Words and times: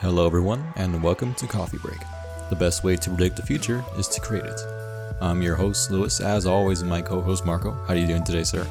Hello, 0.00 0.26
everyone, 0.26 0.62
and 0.76 1.02
welcome 1.02 1.34
to 1.36 1.46
Coffee 1.46 1.78
Break. 1.78 1.98
The 2.50 2.54
best 2.54 2.84
way 2.84 2.96
to 2.96 3.08
predict 3.08 3.36
the 3.36 3.42
future 3.42 3.82
is 3.96 4.06
to 4.08 4.20
create 4.20 4.44
it. 4.44 4.60
I'm 5.22 5.40
your 5.40 5.56
host, 5.56 5.90
Lewis, 5.90 6.20
as 6.20 6.44
always, 6.44 6.82
and 6.82 6.90
my 6.90 7.00
co 7.00 7.22
host, 7.22 7.46
Marco. 7.46 7.72
How 7.72 7.94
are 7.94 7.96
you 7.96 8.06
doing 8.06 8.22
today, 8.22 8.44
sir? 8.44 8.66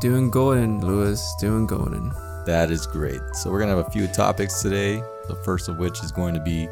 Doing 0.00 0.30
golden, 0.30 0.80
Lewis. 0.80 1.34
Doing 1.38 1.66
golden. 1.66 2.10
That 2.46 2.70
is 2.70 2.86
great. 2.86 3.20
So, 3.34 3.50
we're 3.50 3.58
going 3.58 3.68
to 3.68 3.76
have 3.76 3.86
a 3.86 3.90
few 3.90 4.06
topics 4.06 4.62
today. 4.62 5.02
The 5.28 5.38
first 5.44 5.68
of 5.68 5.76
which 5.76 6.02
is 6.02 6.10
going 6.10 6.32
to 6.32 6.40
be 6.40 6.66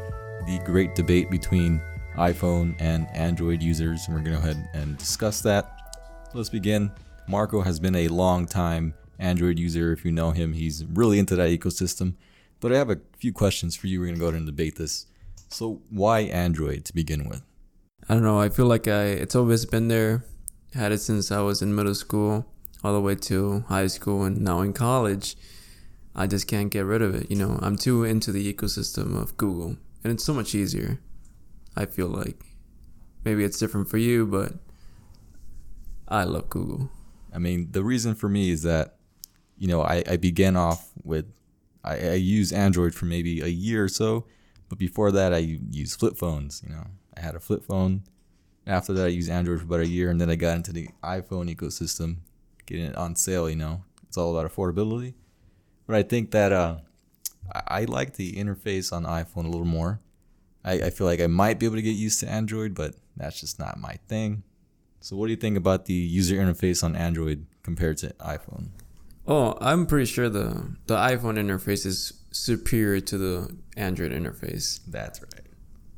the 0.47 0.59
great 0.65 0.95
debate 0.95 1.29
between 1.29 1.79
iPhone 2.15 2.75
and 2.79 3.07
Android 3.13 3.61
users, 3.61 4.07
and 4.07 4.15
we're 4.15 4.23
going 4.23 4.35
to 4.35 4.41
go 4.41 4.49
ahead 4.49 4.69
and 4.73 4.97
discuss 4.97 5.41
that. 5.41 5.99
Let's 6.33 6.49
begin. 6.49 6.91
Marco 7.27 7.61
has 7.61 7.79
been 7.79 7.95
a 7.95 8.07
long 8.07 8.47
time 8.47 8.95
Android 9.19 9.59
user. 9.59 9.93
If 9.93 10.03
you 10.03 10.11
know 10.11 10.31
him, 10.31 10.53
he's 10.53 10.85
really 10.85 11.19
into 11.19 11.35
that 11.35 11.49
ecosystem. 11.49 12.15
But 12.59 12.73
I 12.73 12.77
have 12.77 12.89
a 12.89 12.99
few 13.17 13.31
questions 13.31 13.75
for 13.75 13.87
you. 13.87 13.99
We're 13.99 14.07
going 14.07 14.15
to 14.15 14.19
go 14.19 14.27
ahead 14.27 14.37
and 14.37 14.45
debate 14.45 14.75
this. 14.75 15.05
So, 15.49 15.81
why 15.89 16.21
Android 16.21 16.85
to 16.85 16.93
begin 16.93 17.27
with? 17.27 17.41
I 18.07 18.13
don't 18.13 18.23
know. 18.23 18.39
I 18.39 18.49
feel 18.49 18.65
like 18.65 18.87
I 18.87 19.03
it's 19.03 19.35
always 19.35 19.65
been 19.65 19.87
there. 19.87 20.25
Had 20.73 20.91
it 20.91 20.99
since 20.99 21.31
I 21.31 21.41
was 21.41 21.61
in 21.61 21.73
middle 21.73 21.95
school, 21.95 22.45
all 22.83 22.93
the 22.93 23.01
way 23.01 23.15
to 23.15 23.65
high 23.67 23.87
school, 23.87 24.23
and 24.23 24.41
now 24.41 24.61
in 24.61 24.73
college. 24.73 25.35
I 26.15 26.27
just 26.27 26.47
can't 26.47 26.71
get 26.71 26.85
rid 26.85 27.01
of 27.01 27.15
it. 27.15 27.29
You 27.31 27.37
know, 27.37 27.59
I'm 27.61 27.77
too 27.77 28.03
into 28.03 28.31
the 28.31 28.53
ecosystem 28.53 29.19
of 29.19 29.37
Google, 29.37 29.77
and 30.03 30.11
it's 30.11 30.23
so 30.23 30.33
much 30.33 30.53
easier. 30.53 30.99
I 31.75 31.85
feel 31.85 32.07
like 32.07 32.43
maybe 33.23 33.43
it's 33.43 33.59
different 33.59 33.89
for 33.89 33.97
you, 33.97 34.25
but 34.25 34.53
I 36.07 36.23
love 36.23 36.49
Google. 36.49 36.89
I 37.33 37.37
mean, 37.37 37.69
the 37.71 37.83
reason 37.83 38.15
for 38.15 38.27
me 38.27 38.49
is 38.49 38.63
that, 38.63 38.95
you 39.57 39.67
know, 39.67 39.81
I, 39.81 40.03
I 40.09 40.17
began 40.17 40.55
off 40.55 40.89
with, 41.03 41.25
I, 41.83 41.95
I 41.95 42.13
used 42.13 42.53
Android 42.53 42.93
for 42.93 43.05
maybe 43.05 43.41
a 43.41 43.47
year 43.47 43.83
or 43.83 43.89
so, 43.89 44.25
but 44.67 44.77
before 44.77 45.11
that, 45.11 45.33
I 45.33 45.37
used 45.37 45.99
flip 45.99 46.17
phones. 46.17 46.61
You 46.65 46.73
know, 46.73 46.87
I 47.17 47.21
had 47.21 47.35
a 47.35 47.39
flip 47.39 47.63
phone. 47.63 48.03
After 48.67 48.93
that, 48.93 49.05
I 49.05 49.09
used 49.09 49.29
Android 49.29 49.59
for 49.59 49.65
about 49.65 49.79
a 49.79 49.87
year, 49.87 50.09
and 50.09 50.19
then 50.21 50.29
I 50.29 50.35
got 50.35 50.55
into 50.55 50.71
the 50.71 50.89
iPhone 51.03 51.53
ecosystem, 51.53 52.17
getting 52.65 52.85
it 52.85 52.95
on 52.95 53.15
sale. 53.15 53.49
You 53.49 53.55
know, 53.55 53.83
it's 54.03 54.17
all 54.17 54.35
about 54.35 54.51
affordability. 54.51 55.13
But 55.87 55.95
I 55.95 56.03
think 56.03 56.31
that 56.31 56.51
uh, 56.51 56.77
I, 57.53 57.61
I 57.67 57.83
like 57.85 58.13
the 58.13 58.33
interface 58.33 58.93
on 58.93 59.05
iPhone 59.05 59.45
a 59.45 59.49
little 59.49 59.65
more. 59.65 59.99
I, 60.63 60.73
I 60.73 60.89
feel 60.89 61.07
like 61.07 61.21
I 61.21 61.27
might 61.27 61.57
be 61.57 61.65
able 61.65 61.77
to 61.77 61.81
get 61.81 61.91
used 61.91 62.19
to 62.19 62.29
Android, 62.29 62.75
but 62.75 62.95
that's 63.15 63.39
just 63.39 63.59
not 63.59 63.79
my 63.79 63.97
thing. 64.07 64.43
So, 64.99 65.15
what 65.15 65.27
do 65.27 65.31
you 65.31 65.37
think 65.37 65.57
about 65.57 65.85
the 65.85 65.93
user 65.93 66.35
interface 66.35 66.83
on 66.83 66.95
Android 66.95 67.45
compared 67.63 67.97
to 67.99 68.09
iPhone? 68.19 68.69
Oh, 69.31 69.55
I'm 69.61 69.85
pretty 69.85 70.07
sure 70.07 70.27
the 70.27 70.75
the 70.87 70.95
iPhone 70.95 71.37
interface 71.37 71.85
is 71.85 72.13
superior 72.31 72.99
to 72.99 73.17
the 73.19 73.57
Android 73.77 74.11
interface. 74.11 74.79
That's 74.87 75.21
right. 75.21 75.45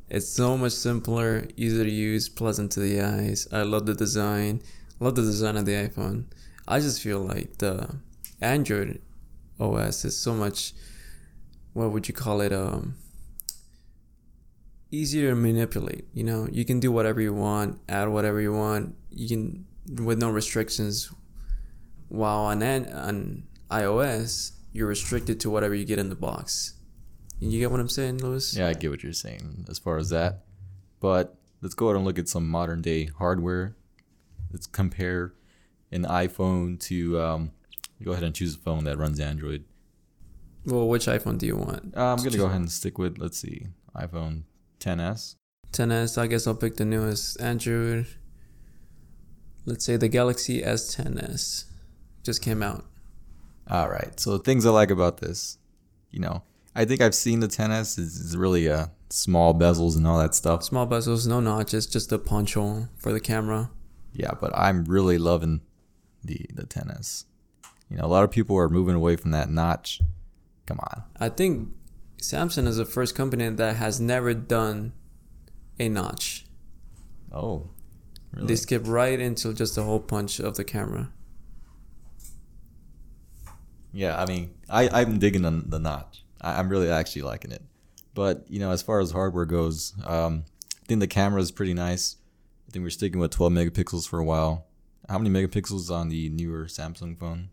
It's 0.10 0.28
so 0.28 0.58
much 0.58 0.74
simpler, 0.74 1.48
easy 1.56 1.82
to 1.82 1.90
use, 1.90 2.28
pleasant 2.28 2.74
to 2.74 2.82
the 2.82 3.00
eyes. 3.00 3.48
I 3.50 3.62
love 3.62 3.86
the 3.86 3.94
design. 3.94 4.62
Love 5.00 5.16
the 5.16 5.22
design 5.22 5.56
of 5.56 5.66
the 5.66 5.72
iPhone. 5.72 6.26
I 6.68 6.82
just 6.82 7.02
feel 7.02 7.20
like 7.20 7.60
the 7.60 7.96
Android 8.42 9.02
OS 9.62 10.04
is 10.04 10.18
so 10.18 10.34
much 10.34 10.74
what 11.72 11.92
would 11.94 12.10
you 12.10 12.14
call 12.14 12.42
it 12.42 12.52
um 12.52 12.96
easier 14.92 15.30
to 15.30 15.36
manipulate. 15.38 16.04
You 16.14 16.26
know, 16.26 16.50
you 16.52 16.66
can 16.66 16.82
do 16.82 16.92
whatever 16.92 17.22
you 17.22 17.34
want, 17.34 17.80
add 17.88 18.10
whatever 18.10 18.42
you 18.42 18.52
want. 18.52 18.94
You 19.10 19.30
can 19.30 19.66
with 20.04 20.20
no 20.20 20.30
restrictions. 20.30 21.10
While 22.12 22.40
on 22.40 22.62
on 22.62 23.44
iOS, 23.70 24.52
you're 24.74 24.90
restricted 24.90 25.40
to 25.40 25.50
whatever 25.50 25.74
you 25.74 25.86
get 25.86 25.98
in 25.98 26.10
the 26.10 26.16
box. 26.16 26.74
You 27.40 27.58
get 27.58 27.72
what 27.72 27.80
I'm 27.80 27.88
saying, 27.88 28.18
Lewis? 28.18 28.54
Yeah, 28.54 28.68
I 28.68 28.74
get 28.74 28.92
what 28.92 29.02
you're 29.02 29.14
saying 29.14 29.66
as 29.70 29.80
far 29.80 29.98
as 29.98 30.10
that. 30.10 30.44
But 31.00 31.38
let's 31.62 31.74
go 31.74 31.88
ahead 31.88 31.96
and 31.96 32.04
look 32.04 32.20
at 32.20 32.28
some 32.28 32.50
modern 32.50 32.82
day 32.82 33.06
hardware. 33.06 33.78
Let's 34.52 34.68
compare 34.68 35.36
an 35.90 36.04
iPhone 36.04 36.82
to 36.82 37.22
um, 37.22 37.52
go 38.04 38.12
ahead 38.12 38.26
and 38.26 38.36
choose 38.36 38.56
a 38.56 38.60
phone 38.60 38.84
that 38.84 38.98
runs 38.98 39.22
Android. 39.22 39.64
Well, 40.66 40.90
which 40.90 41.06
iPhone 41.06 41.38
do 41.38 41.46
you 41.46 41.56
want? 41.56 41.96
Uh, 41.96 42.12
I'm 42.12 42.18
gonna 42.18 42.36
go 42.36 42.48
ahead 42.48 42.60
and 42.60 42.70
stick 42.70 42.98
with 42.98 43.20
let's 43.20 43.38
see, 43.38 43.68
iPhone 43.96 44.44
10s. 44.82 45.36
10s. 45.72 46.18
I 46.18 46.28
guess 46.28 46.46
I'll 46.46 46.56
pick 46.56 46.76
the 46.76 46.84
newest 46.84 47.40
Android. 47.40 48.08
Let's 49.66 49.86
say 49.86 49.96
the 49.96 50.10
Galaxy 50.10 50.62
S10s 50.62 51.71
just 52.24 52.42
came 52.42 52.62
out. 52.64 52.86
All 53.70 53.90
right. 53.90 54.20
So 54.20 54.38
things 54.38 54.66
I 54.66 54.70
like 54.72 54.92
about 54.92 55.18
this, 55.18 55.58
you 56.10 56.20
know, 56.20 56.44
I 56.76 56.86
think 56.86 57.02
I've 57.02 57.16
seen 57.16 57.40
the 57.40 57.48
10s. 57.48 57.98
It's 57.98 58.36
really 58.36 58.70
uh, 58.70 58.88
small 59.10 59.54
bezels 59.54 59.96
and 59.98 60.08
all 60.08 60.20
that 60.20 60.36
stuff. 60.36 60.64
Small 60.64 60.88
bezels, 60.88 61.28
no 61.28 61.40
notches, 61.40 61.86
just 61.86 62.12
a 62.12 62.18
punch 62.18 62.54
hole 62.54 62.88
for 62.96 63.12
the 63.12 63.20
camera. 63.20 63.70
Yeah, 64.14 64.32
but 64.40 64.56
I'm 64.56 64.86
really 64.86 65.18
loving 65.18 65.62
the 66.24 66.46
the 66.54 66.64
10s. 66.64 67.26
You 67.90 67.98
know, 67.98 68.06
a 68.06 68.08
lot 68.08 68.24
of 68.24 68.32
people 68.32 68.58
are 68.58 68.70
moving 68.70 68.96
away 68.96 69.16
from 69.16 69.32
that 69.32 69.50
notch. 69.50 70.02
Come 70.66 70.80
on. 70.80 71.04
I 71.20 71.30
think 71.30 71.70
Samsung 72.22 72.68
is 72.68 72.78
the 72.78 72.86
first 72.86 73.16
company 73.16 73.50
that 73.50 73.76
has 73.76 74.00
never 74.00 74.34
done 74.34 74.94
a 75.80 75.90
notch. 75.90 76.46
Oh, 77.34 77.70
really? 78.32 78.48
They 78.48 78.56
skip 78.56 78.84
right 78.86 79.20
into 79.20 79.54
just 79.54 79.76
the 79.76 79.84
whole 79.84 80.00
punch 80.00 80.40
of 80.40 80.56
the 80.56 80.64
camera. 80.64 81.12
Yeah, 83.94 84.22
I 84.22 84.26
mean, 84.26 84.54
I 84.70 84.90
I'm 84.90 85.20
digging 85.20 85.42
the, 85.42 85.64
the 85.66 85.80
notch. 85.80 86.24
I, 86.40 86.60
I'm 86.60 86.70
really 86.70 86.90
actually 86.90 87.24
liking 87.24 87.52
it. 87.52 87.62
But 88.14 88.46
you 88.50 88.60
know, 88.60 88.72
as 88.72 88.82
far 88.82 89.00
as 89.00 89.12
hardware 89.12 89.46
goes, 89.46 89.94
um, 90.06 90.46
I 90.82 90.86
think 90.88 91.00
the 91.00 91.08
camera 91.08 91.42
is 91.42 91.52
pretty 91.52 91.74
nice. 91.74 92.18
I 92.68 92.72
think 92.72 92.84
we're 92.84 92.90
sticking 92.90 93.20
with 93.20 93.32
12 93.32 93.52
megapixels 93.54 94.08
for 94.08 94.20
a 94.20 94.24
while. 94.24 94.66
How 95.10 95.18
many 95.18 95.30
megapixels 95.30 95.92
on 95.92 96.10
the 96.10 96.30
newer 96.30 96.66
Samsung 96.66 97.18
phone? 97.20 97.50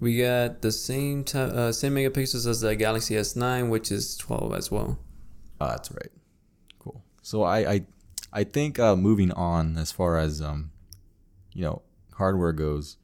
We 0.00 0.18
got 0.18 0.62
the 0.62 0.72
same 0.72 1.24
t- 1.24 1.38
uh, 1.38 1.72
same 1.72 1.94
megapixels 1.94 2.46
as 2.46 2.60
the 2.60 2.76
Galaxy 2.76 3.14
S9, 3.14 3.70
which 3.70 3.90
is 3.90 4.16
12 4.16 4.54
as 4.54 4.70
well. 4.70 4.98
Oh, 5.60 5.68
that's 5.68 5.90
right. 5.90 6.10
Cool. 6.78 7.02
So 7.22 7.42
I 7.42 7.72
I, 7.72 7.86
I 8.32 8.44
think 8.44 8.78
uh, 8.78 8.96
moving 8.96 9.32
on 9.32 9.78
as 9.78 9.92
far 9.92 10.18
as 10.18 10.42
um, 10.42 10.70
you 11.54 11.62
know, 11.62 11.82
hardware 12.14 12.52
goes, 12.52 12.98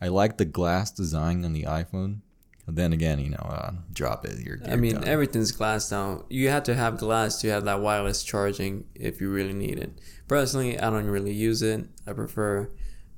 I 0.00 0.08
like 0.08 0.38
the 0.38 0.44
glass 0.44 0.90
design 0.90 1.44
on 1.44 1.52
the 1.52 1.64
iPhone. 1.64 2.20
But 2.68 2.76
then 2.76 2.92
again, 2.92 3.18
you 3.18 3.30
know, 3.30 3.38
uh, 3.38 3.72
drop 3.94 4.26
it. 4.26 4.44
You're, 4.44 4.58
you're 4.58 4.70
I 4.70 4.76
mean, 4.76 4.96
done. 4.96 5.04
everything's 5.04 5.52
glass 5.52 5.90
now. 5.90 6.26
You 6.28 6.50
have 6.50 6.64
to 6.64 6.74
have 6.74 6.98
glass 6.98 7.40
to 7.40 7.48
have 7.48 7.64
that 7.64 7.80
wireless 7.80 8.22
charging 8.22 8.84
if 8.94 9.22
you 9.22 9.30
really 9.30 9.54
need 9.54 9.78
it. 9.78 9.98
Personally, 10.28 10.78
I 10.78 10.90
don't 10.90 11.06
really 11.06 11.32
use 11.32 11.62
it. 11.62 11.86
I 12.06 12.12
prefer 12.12 12.68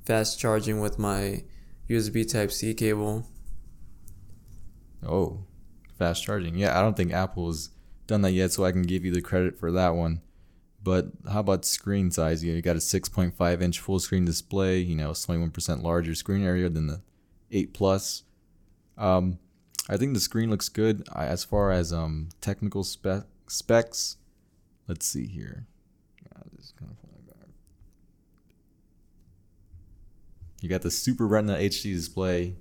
fast 0.05 0.39
charging 0.39 0.79
with 0.79 0.97
my 0.97 1.43
USB 1.89 2.31
Type 2.31 2.49
C 2.49 2.73
cable. 2.73 3.27
Oh, 5.05 5.43
fast 5.99 6.23
charging. 6.23 6.55
Yeah, 6.55 6.79
I 6.79 6.81
don't 6.81 6.95
think 6.95 7.11
Apple 7.11 7.47
has 7.47 7.71
done 8.07 8.21
that 8.21 8.31
yet, 8.31 8.53
so 8.53 8.63
I 8.63 8.71
can 8.71 8.83
give 8.83 9.03
you 9.03 9.11
the 9.11 9.21
credit 9.21 9.59
for 9.59 9.71
that 9.73 9.95
one. 9.95 10.21
But 10.83 11.07
how 11.31 11.41
about 11.41 11.65
screen 11.65 12.09
size? 12.11 12.43
You, 12.43 12.51
know, 12.51 12.55
you 12.55 12.61
got 12.61 12.75
a 12.75 12.79
6.5 12.79 13.61
inch 13.61 13.79
full 13.79 13.99
screen 13.99 14.25
display. 14.25 14.79
You 14.79 14.95
know, 14.95 15.11
21% 15.11 15.83
larger 15.83 16.15
screen 16.15 16.43
area 16.43 16.69
than 16.69 16.87
the 16.87 17.01
8 17.51 17.73
Plus. 17.73 18.23
Um, 18.97 19.39
I 19.89 19.97
think 19.97 20.13
the 20.13 20.19
screen 20.19 20.49
looks 20.49 20.69
good 20.69 21.07
as 21.15 21.43
far 21.43 21.71
as 21.71 21.91
um, 21.93 22.29
technical 22.39 22.83
spec 22.83 23.23
specs. 23.47 24.17
Let's 24.87 25.05
see 25.05 25.27
here. 25.27 25.67
You 30.61 30.69
got 30.69 30.83
the 30.83 30.91
Super 30.91 31.27
Retina 31.27 31.57
HD 31.57 31.93
display. 31.93 32.55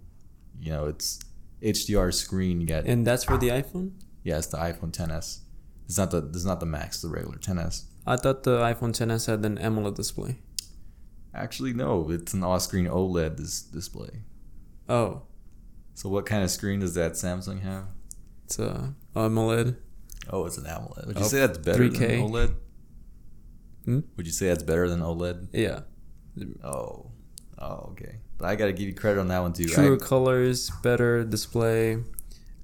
You 0.59 0.73
know, 0.73 0.87
it's 0.87 1.21
HDR 1.63 2.13
screen. 2.13 2.61
You 2.61 2.67
got 2.67 2.87
and 2.87 3.07
that's 3.07 3.25
for 3.25 3.37
the 3.37 3.49
iPhone. 3.49 3.93
Yeah, 4.25 4.39
it's 4.39 4.49
the 4.49 4.57
iPhone 4.57 4.91
10s. 4.91 5.41
It's 5.87 5.99
not 5.99 6.11
the 6.11 6.19
it's 6.19 6.45
not 6.45 6.61
the 6.61 6.67
Max, 6.67 7.03
the 7.03 7.09
regular 7.09 7.37
10s. 7.37 7.85
I 8.07 8.17
thought 8.17 8.43
the 8.43 8.59
iPhone 8.61 8.93
10s 8.93 9.27
had 9.27 9.45
an 9.45 9.59
AMOLED 9.59 9.95
display. 9.95 10.39
Actually, 11.35 11.73
no. 11.73 12.11
It's 12.11 12.35
an 12.35 12.43
all-screen 12.43 12.87
OLED 12.87 13.37
dis- 13.37 13.63
display. 13.63 14.23
Oh. 14.89 15.23
So 15.95 16.09
what 16.09 16.27
kind 16.27 16.43
of 16.43 16.51
screen 16.51 16.81
does 16.81 16.95
that 16.95 17.13
Samsung 17.13 17.63
have? 17.63 17.85
It's 18.45 18.59
a 18.59 18.95
AMOLED. 19.15 19.77
Oh, 20.31 20.47
it's 20.47 20.59
an 20.59 20.65
AMOLED. 20.65 21.07
Would 21.07 21.19
you 21.19 21.25
oh, 21.25 21.29
say 21.29 21.39
that's 21.41 21.59
better 21.59 21.85
3K. 21.85 21.99
than 21.99 22.21
OLED? 22.21 22.55
Hmm? 23.85 24.01
Would 24.17 24.27
you 24.27 24.33
say 24.33 24.49
that's 24.49 24.63
better 24.63 24.89
than 24.89 25.01
OLED? 25.01 25.49
Yeah. 25.53 25.81
Oh. 26.65 27.11
Oh, 27.59 27.91
okay. 27.93 28.17
But 28.39 28.47
I 28.47 28.57
got 28.57 28.67
to 28.67 28.73
give 28.73 28.87
you 28.89 28.95
credit 28.95 29.21
on 29.21 29.29
that 29.29 29.41
one 29.41 29.53
too. 29.53 29.67
Truer 29.67 29.97
I, 29.97 29.99
colors, 29.99 30.71
better 30.83 31.25
display, 31.25 31.99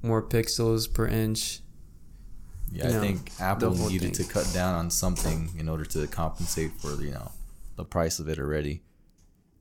more 0.02 0.22
pixels 0.22 0.92
per 0.92 1.06
inch. 1.06 1.60
Yeah, 2.72 2.88
I 2.88 3.00
think 3.00 3.30
Apple 3.40 3.74
needed 3.74 4.16
thing. 4.16 4.26
to 4.26 4.32
cut 4.32 4.50
down 4.52 4.74
on 4.74 4.90
something 4.90 5.50
in 5.58 5.68
order 5.68 5.84
to 5.86 6.06
compensate 6.06 6.72
for 6.72 7.00
you 7.02 7.12
know 7.12 7.30
the 7.76 7.84
price 7.84 8.18
of 8.18 8.28
it 8.28 8.38
already. 8.38 8.82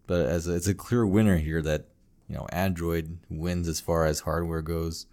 But 0.07 0.25
as 0.27 0.47
a, 0.47 0.55
it's 0.55 0.67
a 0.67 0.73
clear 0.73 1.05
winner 1.05 1.37
here 1.37 1.61
that 1.61 1.85
you 2.27 2.35
know 2.35 2.47
Android 2.51 3.17
wins 3.29 3.67
as 3.67 3.79
far 3.79 4.05
as 4.05 4.21
hardware 4.21 4.61
goes. 4.61 5.05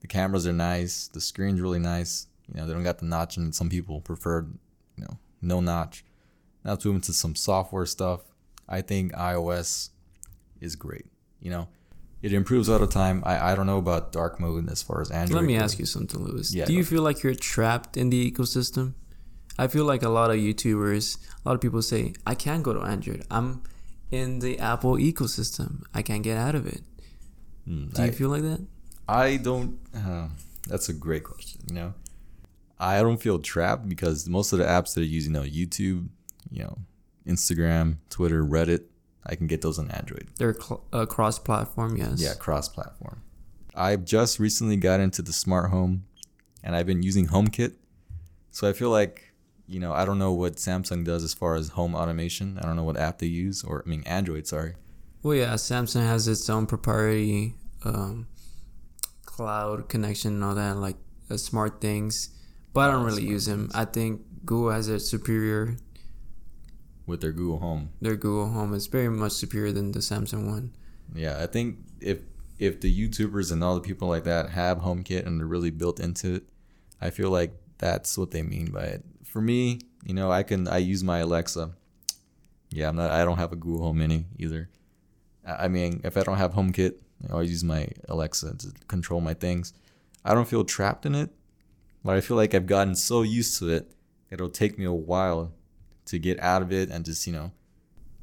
The 0.00 0.06
cameras 0.06 0.46
are 0.46 0.52
nice. 0.52 1.08
The 1.08 1.20
screen's 1.20 1.60
really 1.60 1.78
nice. 1.78 2.26
You 2.52 2.60
know, 2.60 2.66
they 2.66 2.72
don't 2.72 2.84
got 2.84 2.98
the 2.98 3.06
notch, 3.06 3.36
and 3.36 3.54
some 3.54 3.68
people 3.68 4.00
prefer, 4.00 4.46
you 4.96 5.04
know, 5.04 5.18
no 5.42 5.60
notch. 5.60 6.04
Now 6.64 6.72
let's 6.72 6.84
move 6.84 6.96
into 6.96 7.12
some 7.12 7.34
software 7.34 7.86
stuff. 7.86 8.22
I 8.68 8.80
think 8.80 9.12
iOS 9.12 9.90
is 10.60 10.76
great. 10.76 11.06
You 11.40 11.50
know, 11.50 11.68
it 12.22 12.32
improves 12.32 12.68
all 12.68 12.78
the 12.78 12.86
time. 12.86 13.22
I, 13.24 13.52
I 13.52 13.54
don't 13.54 13.66
know 13.66 13.78
about 13.78 14.12
dark 14.12 14.40
mode 14.40 14.68
as 14.70 14.82
far 14.82 15.00
as 15.00 15.10
Android. 15.10 15.36
Let 15.36 15.44
me 15.44 15.56
ask 15.56 15.78
you 15.78 15.86
something, 15.86 16.20
Lewis. 16.22 16.54
Yeah, 16.54 16.64
Do 16.64 16.72
you 16.74 16.84
feel 16.84 17.02
like 17.02 17.22
you're 17.22 17.34
trapped 17.34 17.96
in 17.96 18.10
the 18.10 18.30
ecosystem? 18.30 18.94
I 19.58 19.66
feel 19.66 19.84
like 19.84 20.02
a 20.02 20.08
lot 20.08 20.30
of 20.30 20.36
YouTubers, 20.36 21.18
a 21.44 21.48
lot 21.48 21.54
of 21.54 21.60
people 21.60 21.82
say, 21.82 22.14
I 22.26 22.34
can't 22.34 22.62
go 22.62 22.72
to 22.72 22.80
Android. 22.80 23.24
I'm 23.30 23.62
in 24.10 24.38
the 24.38 24.58
Apple 24.58 24.96
ecosystem. 24.96 25.82
I 25.92 26.02
can't 26.02 26.22
get 26.22 26.36
out 26.36 26.54
of 26.54 26.66
it. 26.66 26.82
Hmm, 27.66 27.86
Do 27.88 28.02
I, 28.02 28.06
you 28.06 28.12
feel 28.12 28.28
like 28.28 28.42
that? 28.42 28.64
I 29.08 29.36
don't. 29.36 29.78
Uh, 29.94 30.28
that's 30.68 30.88
a 30.88 30.92
great 30.92 31.24
question. 31.24 31.60
You 31.68 31.74
know, 31.74 31.94
I 32.78 33.00
don't 33.00 33.16
feel 33.20 33.38
trapped 33.38 33.88
because 33.88 34.28
most 34.28 34.52
of 34.52 34.58
the 34.58 34.64
apps 34.64 34.94
that 34.94 35.00
I 35.00 35.04
use, 35.04 35.26
you 35.26 35.32
know, 35.32 35.42
YouTube, 35.42 36.08
you 36.50 36.62
know, 36.62 36.78
Instagram, 37.26 37.96
Twitter, 38.10 38.44
Reddit, 38.44 38.84
I 39.28 39.34
can 39.34 39.46
get 39.46 39.60
those 39.62 39.78
on 39.78 39.90
Android. 39.90 40.28
They're 40.38 40.54
cl- 40.54 40.84
uh, 40.92 41.06
cross-platform, 41.06 41.96
yes. 41.96 42.20
Yeah, 42.22 42.34
cross-platform. 42.34 43.22
I've 43.74 44.04
just 44.04 44.38
recently 44.38 44.76
got 44.76 45.00
into 45.00 45.22
the 45.22 45.32
smart 45.32 45.70
home, 45.70 46.04
and 46.64 46.74
I've 46.74 46.86
been 46.86 47.02
using 47.02 47.28
HomeKit. 47.28 47.74
So 48.50 48.68
I 48.68 48.72
feel 48.72 48.90
like, 48.90 49.32
you 49.66 49.78
know, 49.78 49.92
I 49.92 50.04
don't 50.04 50.18
know 50.18 50.32
what 50.32 50.54
Samsung 50.56 51.04
does 51.04 51.22
as 51.22 51.34
far 51.34 51.54
as 51.54 51.68
home 51.70 51.94
automation. 51.94 52.58
I 52.58 52.62
don't 52.66 52.74
know 52.76 52.82
what 52.84 52.96
app 52.96 53.18
they 53.18 53.26
use, 53.26 53.62
or 53.62 53.82
I 53.86 53.88
mean 53.88 54.02
Android. 54.06 54.46
Sorry. 54.46 54.74
Well, 55.22 55.34
yeah, 55.36 55.54
Samsung 55.54 56.06
has 56.06 56.26
its 56.26 56.48
own 56.48 56.66
proprietary 56.66 57.54
um, 57.84 58.26
cloud 59.24 59.88
connection 59.88 60.34
and 60.34 60.44
all 60.44 60.54
that, 60.54 60.76
like 60.76 60.96
uh, 61.30 61.34
SmartThings. 61.34 62.28
But 62.72 62.88
I 62.88 62.92
don't 62.92 63.02
Oh, 63.02 63.06
really 63.06 63.22
smart 63.22 63.32
use 63.32 63.46
them. 63.46 63.70
I 63.74 63.84
think 63.84 64.22
Google 64.44 64.70
has 64.70 64.88
a 64.88 64.98
superior. 65.00 65.76
With 67.08 67.22
their 67.22 67.32
Google 67.32 67.58
Home. 67.58 67.88
Their 68.02 68.16
Google 68.16 68.50
Home 68.50 68.74
is 68.74 68.86
very 68.86 69.08
much 69.08 69.32
superior 69.32 69.72
than 69.72 69.92
the 69.92 70.00
Samsung 70.00 70.46
one. 70.46 70.72
Yeah, 71.14 71.42
I 71.42 71.46
think 71.46 71.78
if 72.00 72.18
if 72.58 72.80
the 72.80 72.92
YouTubers 72.92 73.50
and 73.50 73.64
all 73.64 73.74
the 73.74 73.80
people 73.80 74.08
like 74.08 74.24
that 74.24 74.50
have 74.50 74.80
HomeKit 74.80 75.24
and 75.26 75.40
they're 75.40 75.46
really 75.46 75.70
built 75.70 76.00
into 76.00 76.34
it, 76.34 76.42
I 77.00 77.08
feel 77.08 77.30
like 77.30 77.52
that's 77.78 78.18
what 78.18 78.30
they 78.30 78.42
mean 78.42 78.70
by 78.70 78.84
it. 78.84 79.04
For 79.24 79.40
me, 79.40 79.80
you 80.04 80.12
know, 80.12 80.30
I 80.30 80.42
can 80.42 80.68
I 80.68 80.78
use 80.78 81.02
my 81.02 81.18
Alexa. 81.20 81.70
Yeah, 82.70 82.88
I'm 82.88 82.96
not. 82.96 83.10
I 83.10 83.24
don't 83.24 83.38
have 83.38 83.52
a 83.52 83.56
Google 83.56 83.86
Home 83.86 83.98
Mini 83.98 84.26
either. 84.36 84.68
I 85.46 85.64
I 85.64 85.68
mean, 85.68 86.02
if 86.04 86.16
I 86.18 86.22
don't 86.22 86.36
have 86.36 86.52
HomeKit, 86.52 86.94
I 87.26 87.32
always 87.32 87.50
use 87.50 87.64
my 87.64 87.88
Alexa 88.08 88.54
to 88.58 88.72
control 88.86 89.22
my 89.22 89.34
things. 89.34 89.72
I 90.24 90.34
don't 90.34 90.48
feel 90.48 90.64
trapped 90.64 91.06
in 91.06 91.14
it, 91.14 91.30
but 92.04 92.16
I 92.16 92.20
feel 92.20 92.36
like 92.36 92.54
I've 92.54 92.66
gotten 92.66 92.94
so 92.94 93.22
used 93.22 93.58
to 93.60 93.70
it, 93.70 93.92
it'll 94.30 94.50
take 94.50 94.78
me 94.78 94.84
a 94.84 94.92
while 94.92 95.52
to 96.08 96.18
get 96.18 96.38
out 96.40 96.62
of 96.62 96.72
it 96.72 96.90
and 96.90 97.04
just 97.04 97.26
you 97.26 97.32
know, 97.32 97.52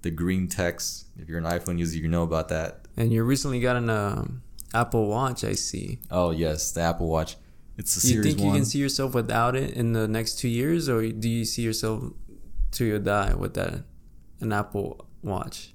the 0.01 0.11
green 0.11 0.47
text. 0.47 1.07
If 1.17 1.29
you're 1.29 1.39
an 1.39 1.45
iPhone 1.45 1.79
user, 1.79 1.97
you 1.97 2.07
know 2.07 2.23
about 2.23 2.49
that. 2.49 2.87
And 2.97 3.11
you 3.11 3.23
recently 3.23 3.59
got 3.59 3.75
an 3.75 3.89
um, 3.89 4.41
Apple 4.73 5.07
Watch, 5.07 5.43
I 5.43 5.53
see. 5.53 5.99
Oh 6.11 6.31
yes, 6.31 6.71
the 6.71 6.81
Apple 6.81 7.07
Watch. 7.07 7.37
It's 7.77 8.01
Do 8.01 8.13
you 8.13 8.23
think 8.23 8.39
you 8.39 8.45
One. 8.45 8.55
can 8.55 8.65
see 8.65 8.79
yourself 8.79 9.13
without 9.13 9.55
it 9.55 9.71
in 9.71 9.91
the 9.93 10.07
next 10.07 10.39
two 10.39 10.47
years, 10.47 10.87
or 10.87 11.05
do 11.09 11.27
you 11.27 11.43
see 11.43 11.61
yourself 11.61 12.13
to 12.71 12.85
you 12.85 12.99
die 12.99 13.33
with 13.33 13.53
that 13.55 13.83
an 14.39 14.53
Apple 14.53 15.07
Watch? 15.21 15.73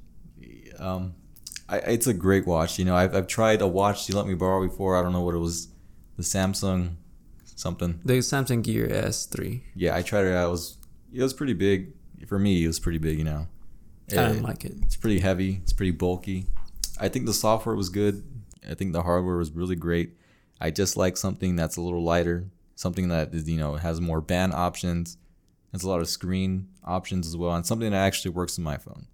um, 0.79 1.15
I, 1.69 1.79
it's 1.79 2.07
a 2.07 2.15
great 2.15 2.47
watch. 2.47 2.79
You 2.79 2.85
know, 2.87 2.97
I've, 2.97 3.15
I've 3.15 3.27
tried 3.27 3.61
a 3.61 3.67
watch 3.67 4.09
you 4.09 4.17
let 4.17 4.27
me 4.27 4.35
borrow 4.35 4.67
before. 4.67 4.97
I 4.97 5.03
don't 5.03 5.13
know 5.13 5.21
what 5.21 5.35
it 5.35 5.39
was, 5.39 5.69
the 6.17 6.23
Samsung 6.23 6.97
something. 7.45 8.01
The 8.05 8.15
Samsung 8.19 8.63
Gear 8.63 8.89
S3. 8.89 9.61
Yeah, 9.75 9.95
I 9.95 10.03
tried 10.03 10.25
it. 10.25 10.31
It 10.33 10.49
was 10.49 10.79
it 11.13 11.23
was 11.23 11.35
pretty 11.35 11.53
big 11.55 11.93
for 12.27 12.39
me. 12.39 12.65
It 12.65 12.67
was 12.67 12.81
pretty 12.81 12.99
big. 12.99 13.19
You 13.19 13.25
know, 13.25 13.47
I 14.13 14.15
don't 14.15 14.43
like 14.43 14.65
it. 14.65 14.73
It's 14.83 14.97
pretty 14.97 15.21
heavy. 15.21 15.61
It's 15.63 15.73
pretty 15.73 15.93
bulky. 15.93 16.47
I 16.99 17.09
think 17.09 17.27
the 17.27 17.35
software 17.35 17.75
was 17.75 17.89
good. 17.89 18.23
I 18.69 18.75
think 18.75 18.93
the 18.93 19.03
hardware 19.03 19.37
was 19.37 19.51
really 19.53 19.77
great. 19.77 20.17
I 20.61 20.71
just 20.71 20.97
like 20.97 21.17
something 21.17 21.57
that's 21.57 21.77
a 21.77 21.81
little 21.81 22.03
lighter, 22.03 22.51
something 22.75 23.09
that 23.09 23.35
is 23.35 23.49
you 23.49 23.59
know 23.59 23.77
has 23.77 24.01
more 24.01 24.21
band 24.21 24.53
options, 24.53 25.17
has 25.73 25.83
a 25.83 25.89
lot 25.89 26.01
of 26.01 26.09
screen 26.09 26.69
options 26.85 27.27
as 27.27 27.37
well, 27.37 27.55
and 27.55 27.65
something 27.65 27.91
that 27.91 27.97
actually 27.97 28.33
works 28.33 28.59
in 28.59 28.65
my 28.65 28.77
phone. 28.77 29.07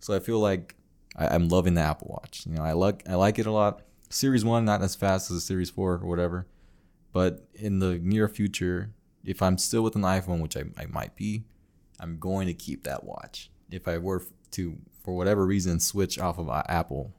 So 0.00 0.14
I 0.14 0.20
feel 0.20 0.38
like 0.38 0.74
I, 1.16 1.28
I'm 1.28 1.48
loving 1.48 1.74
the 1.74 1.82
Apple 1.82 2.08
Watch. 2.10 2.46
You 2.46 2.56
know, 2.56 2.62
I 2.62 2.72
like 2.72 3.08
I 3.08 3.14
like 3.14 3.38
it 3.38 3.46
a 3.46 3.52
lot. 3.52 3.82
Series 4.08 4.44
One 4.44 4.64
not 4.64 4.82
as 4.82 4.94
fast 4.94 5.30
as 5.30 5.36
the 5.36 5.40
Series 5.40 5.70
Four 5.70 5.94
or 5.94 6.06
whatever, 6.06 6.46
but 7.12 7.46
in 7.54 7.80
the 7.80 7.98
near 7.98 8.28
future, 8.28 8.90
if 9.24 9.42
I'm 9.42 9.58
still 9.58 9.82
with 9.82 9.96
an 9.96 10.02
iPhone, 10.02 10.40
which 10.40 10.56
I, 10.56 10.64
I 10.78 10.86
might 10.86 11.16
be, 11.16 11.44
I'm 12.00 12.18
going 12.18 12.46
to 12.46 12.54
keep 12.54 12.84
that 12.84 13.04
watch. 13.04 13.50
If 13.70 13.88
I 13.88 13.98
were 13.98 14.22
to, 14.52 14.76
for 15.02 15.16
whatever 15.16 15.46
reason, 15.46 15.80
switch 15.80 16.18
off 16.18 16.38
of 16.38 16.48
uh, 16.48 16.62
Apple, 16.68 17.14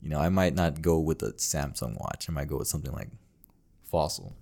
you 0.00 0.08
know, 0.08 0.18
I 0.18 0.28
might 0.28 0.54
not 0.54 0.82
go 0.82 0.98
with 0.98 1.22
a 1.22 1.32
Samsung 1.32 1.98
watch. 2.00 2.28
I 2.28 2.32
might 2.32 2.48
go 2.48 2.58
with 2.58 2.68
something 2.68 2.92
like 2.92 3.10
Fossil. 3.84 4.34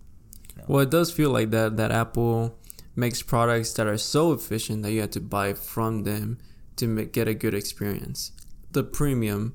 Well, 0.66 0.80
it 0.80 0.90
does 0.90 1.12
feel 1.12 1.30
like 1.30 1.50
that 1.50 1.76
that 1.76 1.90
Apple 1.90 2.58
makes 2.96 3.22
products 3.22 3.72
that 3.74 3.86
are 3.86 3.96
so 3.96 4.32
efficient 4.32 4.82
that 4.82 4.92
you 4.92 5.00
have 5.00 5.10
to 5.10 5.20
buy 5.20 5.54
from 5.54 6.04
them 6.04 6.38
to 6.76 6.86
make, 6.86 7.12
get 7.12 7.28
a 7.28 7.34
good 7.34 7.54
experience. 7.54 8.32
The 8.72 8.82
premium 8.82 9.54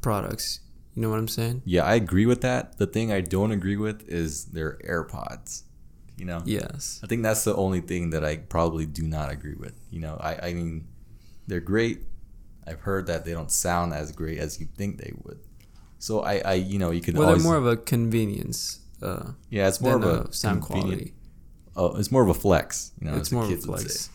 products, 0.00 0.60
you 0.94 1.02
know 1.02 1.10
what 1.10 1.18
I'm 1.18 1.28
saying? 1.28 1.62
Yeah, 1.64 1.84
I 1.84 1.94
agree 1.94 2.26
with 2.26 2.40
that. 2.42 2.78
The 2.78 2.86
thing 2.86 3.12
I 3.12 3.20
don't 3.20 3.52
agree 3.52 3.76
with 3.76 4.08
is 4.08 4.46
their 4.46 4.78
AirPods. 4.84 5.62
You 6.16 6.26
know, 6.26 6.42
Yes. 6.44 7.00
I 7.02 7.06
think 7.06 7.22
that's 7.22 7.44
the 7.44 7.54
only 7.56 7.80
thing 7.80 8.10
that 8.10 8.24
I 8.24 8.36
probably 8.36 8.86
do 8.86 9.02
not 9.02 9.30
agree 9.30 9.54
with. 9.54 9.74
You 9.90 10.00
know, 10.00 10.16
I, 10.20 10.48
I 10.48 10.54
mean, 10.54 10.86
they're 11.46 11.60
great. 11.60 12.02
I've 12.66 12.80
heard 12.80 13.06
that 13.06 13.24
they 13.24 13.32
don't 13.32 13.50
sound 13.50 13.92
as 13.92 14.12
great 14.12 14.38
as 14.38 14.60
you 14.60 14.68
think 14.76 14.98
they 14.98 15.12
would. 15.24 15.40
So 15.98 16.20
I, 16.20 16.38
I 16.44 16.52
you 16.54 16.78
know, 16.78 16.90
you 16.90 17.00
can 17.00 17.16
Well, 17.16 17.28
they're 17.28 17.38
more 17.38 17.56
of 17.56 17.66
a 17.66 17.76
convenience 17.76 18.82
uh, 19.02 19.32
yeah, 19.50 19.68
it's 19.68 19.80
more 19.80 19.96
of 19.96 20.04
a 20.04 20.32
sound 20.32 20.62
quality. 20.62 21.14
Oh, 21.74 21.96
it's 21.96 22.12
more 22.12 22.22
of 22.22 22.28
a 22.28 22.34
flex. 22.34 22.92
You 23.00 23.10
know, 23.10 23.16
it's 23.16 23.32
more 23.32 23.44
of 23.44 23.50
a 23.50 23.52
kids 23.52 23.66
would 23.66 23.78
say. 23.78 23.84
flex. 23.84 24.10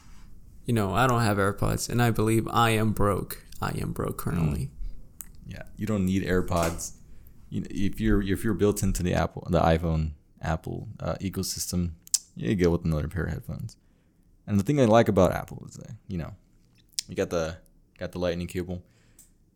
You 0.65 0.73
know, 0.73 0.93
I 0.93 1.07
don't 1.07 1.21
have 1.21 1.37
AirPods, 1.37 1.89
and 1.89 2.01
I 2.01 2.11
believe 2.11 2.47
I 2.49 2.71
am 2.71 2.91
broke. 2.91 3.43
I 3.61 3.71
am 3.79 3.91
broke 3.91 4.17
currently. 4.17 4.69
Yeah, 5.45 5.63
you 5.75 5.85
don't 5.85 6.05
need 6.05 6.23
AirPods. 6.23 6.93
You 7.49 7.61
know, 7.61 7.67
if 7.69 7.99
you're 7.99 8.21
if 8.21 8.43
you're 8.43 8.53
built 8.53 8.83
into 8.83 9.03
the 9.03 9.13
Apple, 9.13 9.47
the 9.49 9.59
iPhone 9.59 10.11
Apple 10.41 10.87
uh, 10.99 11.15
ecosystem, 11.15 11.91
you 12.35 12.55
go 12.55 12.69
with 12.69 12.85
another 12.85 13.07
pair 13.07 13.25
of 13.25 13.33
headphones. 13.33 13.77
And 14.45 14.59
the 14.59 14.63
thing 14.63 14.79
I 14.79 14.85
like 14.85 15.09
about 15.09 15.33
Apple 15.33 15.65
is 15.67 15.75
that 15.75 15.91
you 16.07 16.17
know, 16.17 16.33
you 17.07 17.15
got 17.15 17.29
the 17.29 17.57
got 17.97 18.11
the 18.11 18.19
Lightning 18.19 18.47
cable, 18.47 18.83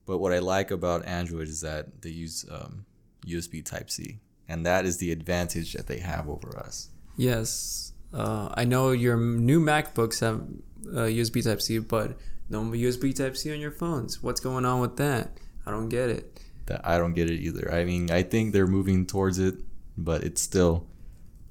but 0.06 0.18
what 0.18 0.34
I 0.34 0.40
like 0.40 0.72
about 0.72 1.06
Android 1.06 1.48
is 1.48 1.62
that 1.62 2.02
they 2.02 2.10
use 2.10 2.46
um, 2.52 2.86
USB 3.26 3.64
Type 3.64 3.90
C, 3.90 4.20
and 4.48 4.66
that 4.66 4.86
is 4.86 4.98
the 4.98 5.12
advantage 5.12 5.74
that 5.74 5.88
they 5.88 6.00
have 6.00 6.28
over 6.28 6.58
us. 6.58 6.90
Yes, 7.16 7.94
uh, 8.14 8.50
I 8.54 8.66
know 8.66 8.92
your 8.92 9.18
new 9.18 9.60
MacBooks 9.60 10.20
have 10.20 10.42
uh, 10.88 11.08
USB 11.08 11.44
Type 11.44 11.62
C, 11.62 11.80
but 11.80 12.18
no 12.50 12.64
USB 12.64 13.16
Type 13.16 13.38
C 13.38 13.52
on 13.54 13.60
your 13.60 13.72
phones. 13.72 14.22
What's 14.22 14.42
going 14.42 14.66
on 14.66 14.82
with 14.82 14.98
that? 14.98 15.38
I 15.66 15.72
don't 15.72 15.90
get 15.90 16.10
it. 16.10 16.40
That 16.66 16.86
I 16.86 16.98
don't 16.98 17.14
get 17.14 17.30
it 17.30 17.40
either. 17.40 17.72
I 17.74 17.86
mean, 17.86 18.12
I 18.12 18.24
think 18.24 18.52
they're 18.54 18.68
moving 18.68 19.06
towards 19.06 19.40
it, 19.40 19.56
but 19.98 20.24
it's 20.24 20.42
still 20.42 20.88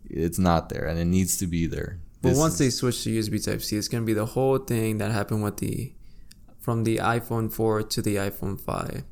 it's 0.05 0.39
not 0.39 0.69
there, 0.69 0.87
and 0.87 0.99
it 0.99 1.05
needs 1.05 1.39
to 1.39 1.47
be 1.47 1.67
there. 1.67 2.01
But 2.23 2.31
This 2.31 2.39
once 2.39 2.59
they 2.59 2.71
switch 2.71 3.05
to 3.05 3.11
USB 3.11 3.43
Type 3.43 3.63
C, 3.63 3.77
it's 3.77 3.89
gonna 3.89 4.05
be 4.05 4.13
the 4.13 4.27
whole 4.27 4.59
thing 4.59 4.99
that 4.99 5.11
happened 5.11 5.43
with 5.43 5.59
the 5.59 5.93
from 6.59 6.85
the 6.85 6.99
iPhone 6.99 7.51
4 7.51 7.83
to 7.85 8.03
the 8.03 8.17
iPhone 8.17 8.61
5 8.61 9.05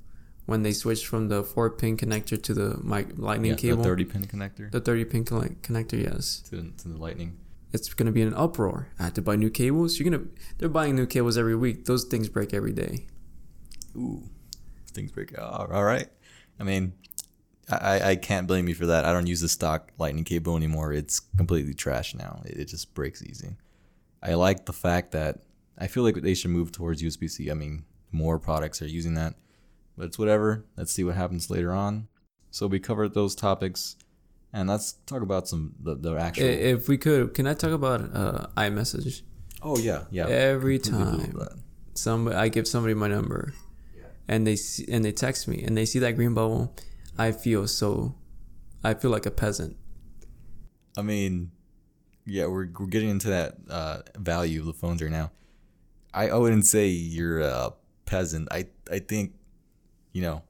when 0.45 0.63
they 0.63 0.73
switched 0.73 1.07
from 1.07 1.29
the 1.29 1.43
4 1.43 1.71
pin 1.71 1.97
connector 1.97 2.41
to 2.43 2.53
the 2.53 2.79
mic 2.83 3.17
lightning 3.17 3.53
yeah, 3.53 3.57
cable. 3.57 3.79
the 3.79 3.85
30 3.85 4.05
pin 4.05 4.25
connector 4.27 4.71
the 4.71 4.81
30 4.81 5.05
pin 5.07 5.25
conne- 5.25 5.57
connector, 5.63 6.03
yes. 6.03 6.41
to, 6.51 6.73
to 6.77 6.89
the 6.89 6.99
lightning. 6.99 7.39
It's 7.73 7.93
gonna 7.95 8.13
be 8.13 8.23
an 8.23 8.35
uproar. 8.35 8.89
I 8.99 9.05
have 9.05 9.15
to 9.15 9.23
buy 9.23 9.37
new 9.37 9.51
cables. 9.51 9.99
You're 9.99 10.11
gonna 10.11 10.25
they're 10.59 10.69
buying 10.69 10.97
new 10.97 11.07
cables 11.07 11.39
every 11.39 11.57
week. 11.57 11.85
Those 11.85 12.05
things 12.05 12.29
break 12.29 12.53
every 12.53 12.73
day. 12.73 13.07
Ooh, 13.97 14.23
things 14.93 15.13
break. 15.13 15.39
All 15.39 15.85
right. 15.85 16.09
I 16.61 16.65
mean, 16.65 16.95
I, 17.71 18.11
I 18.11 18.17
can't 18.17 18.47
blame 18.47 18.69
you 18.69 18.75
for 18.75 18.87
that. 18.87 19.05
I 19.05 19.13
don't 19.13 19.27
use 19.27 19.41
the 19.41 19.49
stock 19.49 19.91
lightning 19.99 20.25
cable 20.25 20.57
anymore. 20.57 20.93
It's 20.93 21.21
completely 21.21 21.75
trash 21.75 22.15
now. 22.15 22.43
It, 22.45 22.59
it 22.59 22.65
just 22.67 22.95
breaks 22.95 23.23
easy. 23.23 23.57
I 24.23 24.35
like 24.35 24.67
the 24.67 24.73
fact 24.73 25.13
that 25.13 25.41
I 25.79 25.87
feel 25.87 26.03
like 26.03 26.17
they 26.17 26.35
should 26.35 26.51
move 26.51 26.73
towards 26.73 27.03
USB 27.03 27.31
C. 27.31 27.51
I 27.51 27.55
mean, 27.55 27.85
more 28.11 28.39
products 28.39 28.83
are 28.83 28.87
using 28.87 29.15
that, 29.15 29.35
but 29.97 30.07
it's 30.07 30.19
whatever. 30.19 30.65
Let's 30.77 30.93
see 30.93 31.05
what 31.05 31.15
happens 31.15 31.51
later 31.51 31.73
on. 31.73 32.09
So 32.51 32.67
we 32.67 32.81
covered 32.81 33.15
those 33.15 33.35
topics, 33.35 33.97
and 34.53 34.69
let's 34.69 34.93
talk 35.07 35.23
about 35.23 35.47
some 35.47 35.75
the, 35.81 35.95
the 35.95 36.15
actual. 36.17 36.47
If 36.47 36.89
we 36.89 36.97
could, 36.97 37.35
can 37.35 37.47
I 37.47 37.55
talk 37.55 37.71
about 37.71 38.01
uh, 38.15 38.47
iMessage? 38.57 39.23
oh 39.63 39.79
yeah, 39.79 40.05
yeah. 40.11 40.27
Every 40.27 40.79
time 40.79 41.39
somebody 41.95 42.37
I 42.37 42.49
give 42.49 42.67
somebody 42.67 42.95
my 42.95 43.09
number, 43.09 43.53
and 44.27 44.47
they 44.47 44.57
see, 44.57 44.87
and 44.91 45.05
they 45.05 45.13
text 45.13 45.49
me 45.49 45.63
and 45.63 45.77
they 45.77 45.85
see 45.85 45.99
that 46.01 46.13
green 46.13 46.35
bubble, 46.35 46.75
I 47.19 47.33
feel 47.33 47.67
so 47.67 48.15
I 48.85 48.95
feel 48.95 49.11
like 49.11 49.27
a 49.27 49.31
peasant. 49.31 49.77
I 50.97 51.03
mean, 51.03 51.51
yeah, 52.27 52.47
we're 52.47 52.69
we're 52.79 52.87
getting 52.87 53.11
into 53.11 53.29
that 53.29 53.57
uh, 53.69 53.99
value 54.17 54.61
of 54.61 54.67
the 54.67 54.73
phones 54.73 55.03
right 55.03 55.11
now. 55.11 55.31
I, 56.15 56.29
I 56.31 56.37
wouldn't 56.37 56.65
say 56.67 56.89
you're 56.89 57.41
a 57.41 57.73
peasant. 58.07 58.49
I 58.51 58.67
I 58.91 58.99
think, 59.01 59.33
you 60.13 60.23
know, 60.23 60.43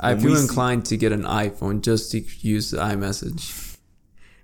I 0.00 0.14
feel 0.16 0.30
we 0.30 0.36
see- 0.36 0.42
inclined 0.42 0.84
to 0.86 0.96
get 0.96 1.12
an 1.12 1.22
iPhone 1.24 1.82
just 1.82 2.10
to 2.12 2.20
use 2.40 2.70
the 2.70 2.78
iMessage. 2.78 3.76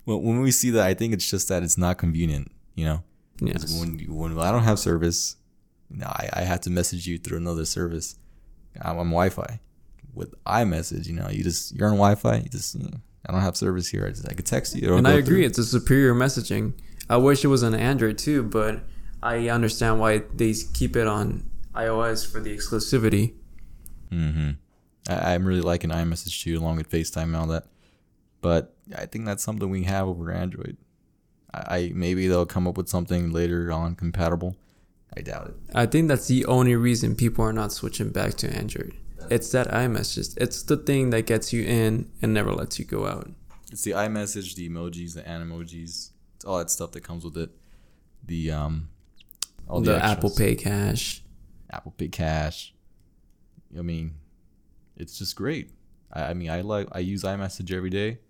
when 0.05 0.23
when 0.23 0.41
we 0.41 0.51
see 0.51 0.71
that, 0.71 0.87
I 0.87 0.95
think 0.95 1.15
it's 1.15 1.29
just 1.29 1.49
that 1.49 1.63
it's 1.63 1.79
not 1.79 1.99
convenient. 1.99 2.51
You 2.75 2.85
know, 2.85 3.05
Yes. 3.41 3.79
when 3.81 3.99
you- 3.99 4.13
when 4.15 4.39
I 4.39 4.51
don't 4.53 4.65
have 4.65 4.79
service, 4.79 5.37
you 5.91 5.97
know, 5.99 6.07
I, 6.07 6.29
I 6.33 6.43
have 6.43 6.61
to 6.63 6.71
message 6.71 7.07
you 7.07 7.19
through 7.19 7.39
another 7.39 7.65
service. 7.65 8.17
I'm 8.81 8.99
on 8.99 9.07
Wi-Fi. 9.11 9.61
With 10.15 10.35
iMessage, 10.45 11.07
you 11.07 11.15
know, 11.15 11.29
you 11.29 11.43
just 11.43 11.75
you're 11.75 11.89
on 11.89 11.95
Wi-Fi. 11.95 12.37
You 12.37 12.49
just 12.49 12.75
you 12.75 12.85
know, 12.85 13.01
I 13.27 13.33
don't 13.33 13.41
have 13.41 13.57
service 13.57 13.89
here. 13.89 14.07
I 14.07 14.11
just 14.11 14.29
I 14.29 14.35
could 14.35 14.47
text 14.47 14.75
you. 14.75 14.95
and 14.97 15.07
I 15.07 15.13
agree, 15.13 15.41
through. 15.41 15.47
it's 15.47 15.59
a 15.59 15.65
superior 15.65 16.15
messaging. 16.15 16.75
I 17.09 17.17
wish 17.17 17.45
it 17.45 17.49
was 17.49 17.63
on 17.63 17.75
Android 17.75 18.19
too, 18.19 18.43
but 18.43 18.81
I 19.23 19.49
understand 19.49 20.01
why 20.01 20.23
they 20.35 20.55
keep 20.75 20.97
it 20.97 21.07
on 21.07 21.51
iOS 21.75 22.31
for 22.31 22.41
the 22.41 22.57
exclusivity. 22.57 23.35
Mm-hmm. 24.13 24.51
I, 25.09 25.35
I'm 25.35 25.45
really 25.45 25.61
liking 25.61 25.91
iMessage 25.91 26.43
too, 26.43 26.59
along 26.59 26.77
with 26.77 26.91
FaceTime 26.91 27.25
and 27.25 27.37
all 27.37 27.47
that. 27.49 27.67
But 28.41 28.75
I 28.97 29.07
think 29.07 29.27
that's 29.27 29.43
something 29.43 29.69
we 29.71 29.85
have 29.85 30.09
over 30.09 30.31
Android. 30.31 30.77
I, 31.53 31.77
I 31.77 31.93
maybe 31.95 32.27
they'll 32.27 32.47
come 32.47 32.67
up 32.67 32.77
with 32.77 32.89
something 32.89 33.31
later 33.31 33.71
on 33.73 33.95
compatible. 33.95 34.57
I 35.17 35.23
doubt 35.23 35.49
it. 35.49 35.55
I 35.75 35.87
think 35.87 36.09
that's 36.09 36.29
the 36.29 36.47
only 36.47 36.77
reason 36.77 37.17
people 37.17 37.45
are 37.45 37.53
not 37.53 37.73
switching 37.73 38.11
back 38.11 38.35
to 38.35 38.57
Android. 38.57 38.95
It's 39.29 39.51
that 39.53 39.69
iMessage. 39.69 40.37
It's 40.37 40.63
the 40.63 40.77
thing 40.77 41.11
that 41.11 41.27
gets 41.27 41.53
you 41.53 41.65
in 41.65 42.11
and 42.23 42.33
never 42.33 42.53
lets 42.53 42.79
you 42.79 42.85
go 42.85 43.07
out. 43.07 43.31
It's 43.71 43.83
the 43.83 43.93
iMessage, 43.93 44.55
the 44.55 44.69
emojis, 44.69 45.15
the 45.15 45.23
animojis, 45.23 46.11
it's 46.41 46.45
all 46.47 46.57
that 46.57 46.71
stuff 46.71 46.93
that 46.93 47.03
comes 47.03 47.23
with 47.23 47.37
it. 47.37 47.51
The 48.25 48.51
um, 48.51 48.89
all 49.69 49.83
the 49.83 49.93
the, 49.93 50.03
Apple. 50.03 50.31
Pay 50.31 50.55
Cash. 50.55 51.23
Apple 51.71 51.93
Pay 51.93 52.09
Cash. 52.09 52.73
I 53.79 53.83
mean, 53.83 54.15
it's 54.97 55.19
just 55.19 55.37
great. 55.37 55.71
I, 56.11 56.31
I 56.31 56.35
mean, 56.35 56.49
I 56.49 56.63
like 56.63 56.89
I 56.93 57.01
use 57.01 57.25
iMessage 57.25 57.71
every 57.73 57.91
day. 57.91 58.21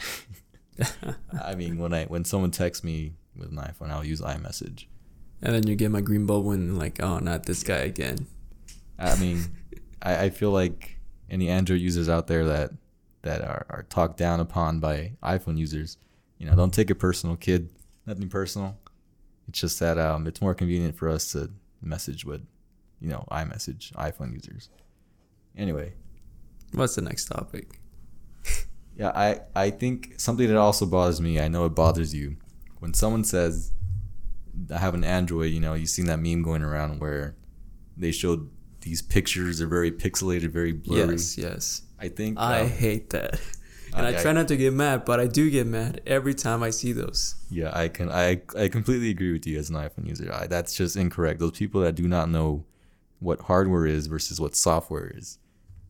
I 0.00 0.86
don't. 1.02 1.16
I 1.44 1.54
mean, 1.56 1.76
when 1.76 1.92
I 1.92 2.06
when 2.06 2.24
someone 2.24 2.52
texts 2.52 2.82
me 2.82 3.16
with 3.36 3.50
an 3.50 3.58
iPhone, 3.58 3.90
I'll 3.90 4.04
use 4.04 4.22
iMessage. 4.22 4.86
And 5.42 5.54
then 5.54 5.66
you 5.66 5.76
get 5.76 5.90
my 5.90 6.00
green 6.00 6.24
bubble 6.24 6.52
and 6.52 6.78
like, 6.78 7.02
oh, 7.02 7.18
not 7.18 7.44
this 7.44 7.62
guy 7.62 7.78
again. 7.78 8.26
I 8.98 9.16
mean, 9.16 9.44
I, 10.02 10.24
I 10.24 10.30
feel 10.30 10.50
like 10.50 10.98
any 11.30 11.48
Android 11.48 11.80
users 11.80 12.08
out 12.08 12.26
there 12.26 12.44
that 12.46 12.70
that 13.22 13.42
are, 13.42 13.66
are 13.68 13.82
talked 13.88 14.16
down 14.16 14.40
upon 14.40 14.80
by 14.80 15.12
iPhone 15.22 15.58
users, 15.58 15.98
you 16.38 16.46
know, 16.46 16.54
don't 16.54 16.72
take 16.72 16.90
it 16.90 16.96
personal, 16.96 17.36
kid. 17.36 17.70
Nothing 18.06 18.28
personal. 18.28 18.78
It's 19.48 19.60
just 19.60 19.80
that 19.80 19.98
um, 19.98 20.26
it's 20.26 20.40
more 20.40 20.54
convenient 20.54 20.96
for 20.96 21.08
us 21.08 21.32
to 21.32 21.50
message 21.82 22.24
with, 22.24 22.46
you 23.00 23.08
know, 23.08 23.26
iMessage 23.30 23.92
iPhone 23.94 24.32
users. 24.32 24.70
Anyway, 25.56 25.92
What's 26.72 26.94
the 26.94 27.02
next 27.02 27.26
topic? 27.26 27.80
yeah, 28.96 29.12
I 29.14 29.40
I 29.54 29.70
think 29.70 30.14
something 30.18 30.46
that 30.48 30.56
also 30.56 30.86
bothers 30.86 31.20
me. 31.20 31.40
I 31.40 31.48
know 31.48 31.64
it 31.64 31.70
bothers 31.70 32.14
you 32.14 32.36
when 32.78 32.94
someone 32.94 33.24
says 33.24 33.72
I 34.72 34.78
have 34.78 34.94
an 34.94 35.04
Android. 35.04 35.52
You 35.52 35.60
know, 35.60 35.74
you've 35.74 35.88
seen 35.88 36.06
that 36.06 36.18
meme 36.20 36.42
going 36.42 36.62
around 36.62 37.00
where 37.00 37.36
they 37.96 38.12
showed 38.12 38.50
these 38.80 39.02
pictures 39.02 39.60
are 39.60 39.66
very 39.66 39.90
pixelated, 39.90 40.50
very 40.50 40.72
blurry. 40.72 41.12
Yes, 41.12 41.38
yes. 41.38 41.82
I 41.98 42.08
think 42.08 42.38
I 42.38 42.60
um, 42.60 42.68
hate 42.68 43.10
that. 43.10 43.40
And 43.94 44.06
I, 44.06 44.10
I- 44.10 44.22
try 44.22 44.32
not 44.32 44.48
to 44.48 44.56
get 44.56 44.72
mad, 44.72 45.04
but 45.04 45.18
I 45.18 45.26
do 45.26 45.50
get 45.50 45.66
mad 45.66 46.02
every 46.06 46.34
time 46.34 46.62
I 46.62 46.70
see 46.70 46.92
those. 46.92 47.34
yeah, 47.50 47.70
I 47.72 47.88
can 47.88 48.10
I 48.10 48.42
I 48.56 48.68
completely 48.68 49.10
agree 49.10 49.32
with 49.32 49.46
you 49.46 49.58
as 49.58 49.70
an 49.70 49.76
iPhone 49.76 50.06
user. 50.06 50.30
I, 50.32 50.46
that's 50.46 50.74
just 50.74 50.96
incorrect. 50.96 51.40
Those 51.40 51.52
people 51.52 51.80
that 51.80 51.94
do 51.94 52.06
not 52.06 52.28
know 52.28 52.64
what 53.20 53.40
hardware 53.40 53.86
is 53.86 54.06
versus 54.06 54.40
what 54.40 54.54
software 54.54 55.10
is, 55.16 55.38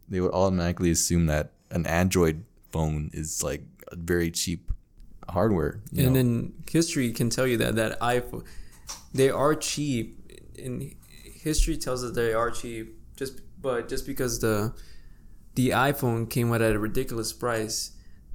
they 0.08 0.20
would 0.20 0.32
automatically 0.32 0.90
assume 0.90 1.26
that 1.26 1.50
an 1.70 1.86
Android 1.86 2.44
phone 2.70 3.10
is 3.12 3.42
like 3.42 3.62
a 3.90 3.96
very 3.96 4.30
cheap 4.30 4.72
hardware. 5.28 5.80
and 5.90 6.06
know? 6.06 6.12
then 6.12 6.54
history 6.70 7.12
can 7.12 7.30
tell 7.30 7.46
you 7.46 7.56
that 7.58 7.74
that 7.76 8.00
iPhone, 8.00 8.44
they 9.12 9.28
are 9.28 9.54
cheap. 9.54 10.14
And 10.58 10.94
history 11.48 11.76
tells 11.84 12.00
us 12.04 12.10
they 12.14 12.32
are 12.40 12.50
cheap. 12.60 12.84
Just 13.20 13.34
but 13.60 13.88
just 13.92 14.04
because 14.06 14.32
the 14.46 14.56
the 15.58 15.66
iPhone 15.70 16.28
came 16.34 16.48
out 16.54 16.62
at 16.62 16.74
a 16.74 16.78
ridiculous 16.88 17.32
price. 17.32 17.78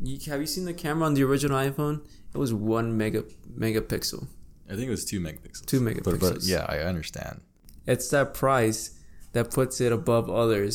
You, 0.07 0.17
have 0.31 0.41
you 0.43 0.47
seen 0.55 0.65
the 0.65 0.73
camera 0.73 1.05
on 1.09 1.13
the 1.13 1.23
original 1.23 1.57
iPhone? 1.69 1.95
It 2.33 2.39
was 2.43 2.51
one 2.53 2.87
mega 2.97 3.21
megapixel. 3.63 4.21
I 4.69 4.73
think 4.75 4.87
it 4.87 4.95
was 4.97 5.05
two 5.05 5.19
megapixels. 5.27 5.65
Two 5.71 5.79
But, 5.85 6.03
but 6.03 6.19
megapixels. 6.19 6.49
yeah, 6.53 6.65
I 6.67 6.77
understand. 6.91 7.35
It's 7.85 8.09
that 8.09 8.33
price 8.33 8.81
that 9.33 9.51
puts 9.51 9.79
it 9.85 9.91
above 9.91 10.29
others. 10.29 10.73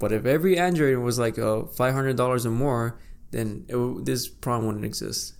But 0.00 0.12
if 0.12 0.24
every 0.26 0.54
Android 0.58 0.98
was 0.98 1.18
like 1.18 1.38
uh, 1.38 1.64
five 1.80 1.94
hundred 1.94 2.16
dollars 2.16 2.44
or 2.44 2.50
more, 2.66 2.98
then 3.30 3.64
it, 3.68 3.76
this 4.04 4.28
problem 4.28 4.66
wouldn't 4.66 4.84
exist. 4.84 5.34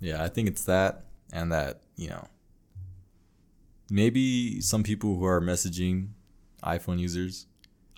Yeah, 0.00 0.18
I 0.26 0.28
think 0.28 0.48
it's 0.48 0.64
that 0.64 0.92
and 1.32 1.52
that, 1.52 1.82
you 1.96 2.08
know, 2.12 2.24
maybe 3.92 4.60
some 4.60 4.82
people 4.82 5.16
who 5.16 5.24
are 5.24 5.40
messaging 5.40 6.08
iPhone 6.64 6.98
users. 6.98 7.46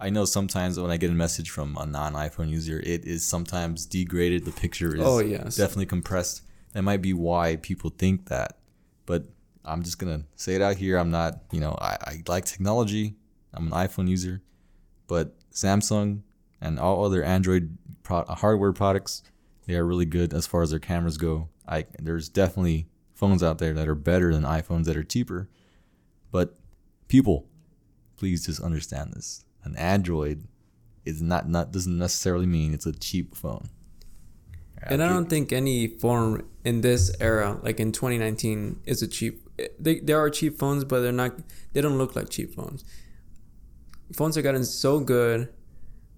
I 0.00 0.10
know 0.10 0.24
sometimes 0.24 0.78
when 0.78 0.90
I 0.90 0.96
get 0.96 1.10
a 1.10 1.14
message 1.14 1.50
from 1.50 1.76
a 1.78 1.86
non 1.86 2.14
iPhone 2.14 2.48
user, 2.50 2.80
it 2.80 3.04
is 3.04 3.24
sometimes 3.24 3.86
degraded. 3.86 4.44
The 4.44 4.50
picture 4.50 4.94
is 4.96 5.00
Oh, 5.02 5.20
yes. 5.20 5.56
definitely 5.56 5.86
compressed. 5.86 6.42
That 6.72 6.82
might 6.82 7.00
be 7.00 7.12
why 7.12 7.56
people 7.56 7.90
think 7.90 8.26
that. 8.28 8.58
But 9.06 9.26
I'm 9.64 9.82
just 9.84 9.98
going 10.00 10.18
to 10.18 10.26
say 10.34 10.56
it 10.56 10.62
out 10.62 10.76
here. 10.76 10.98
I'm 10.98 11.12
not, 11.12 11.38
you 11.52 11.60
know, 11.60 11.78
I, 11.80 11.96
I 12.02 12.22
like 12.26 12.44
technology. 12.44 13.14
I'm 13.52 13.68
an 13.68 13.72
iPhone 13.72 14.08
user. 14.08 14.42
But 15.06 15.36
Samsung 15.52 16.22
and 16.60 16.80
all 16.80 17.04
other 17.04 17.22
Android 17.22 17.78
pro- 18.02 18.24
hardware 18.24 18.72
products, 18.72 19.22
they 19.66 19.76
are 19.76 19.86
really 19.86 20.06
good 20.06 20.34
as 20.34 20.46
far 20.46 20.62
as 20.62 20.70
their 20.70 20.80
cameras 20.80 21.16
go. 21.18 21.48
I 21.68 21.86
there's 22.00 22.28
definitely 22.28 22.88
phones 23.14 23.42
out 23.42 23.58
there 23.58 23.72
that 23.74 23.88
are 23.88 23.94
better 23.94 24.32
than 24.34 24.42
iPhones 24.42 24.84
that 24.86 24.96
are 24.96 25.04
cheaper. 25.04 25.48
But 26.34 26.56
people, 27.06 27.46
please 28.16 28.46
just 28.46 28.60
understand 28.60 29.12
this. 29.12 29.44
An 29.62 29.76
Android 29.76 30.48
is 31.04 31.22
not 31.22 31.48
not 31.48 31.70
doesn't 31.70 31.96
necessarily 31.96 32.44
mean 32.44 32.74
it's 32.74 32.86
a 32.86 32.92
cheap 32.92 33.36
phone. 33.36 33.68
And 34.82 35.00
I 35.00 35.08
don't 35.08 35.30
think 35.30 35.52
any 35.52 35.86
phone 35.86 36.42
in 36.64 36.80
this 36.80 37.14
era, 37.20 37.60
like 37.62 37.78
in 37.78 37.92
2019, 37.92 38.80
is 38.84 39.00
a 39.00 39.06
cheap. 39.06 39.48
They, 39.78 40.00
there 40.00 40.18
are 40.18 40.28
cheap 40.28 40.58
phones, 40.58 40.82
but 40.82 41.02
they're 41.02 41.12
not. 41.12 41.38
They 41.72 41.80
don't 41.80 41.98
look 41.98 42.16
like 42.16 42.30
cheap 42.30 42.52
phones. 42.52 42.84
Phones 44.12 44.34
have 44.34 44.42
gotten 44.42 44.64
so 44.64 44.98
good 44.98 45.50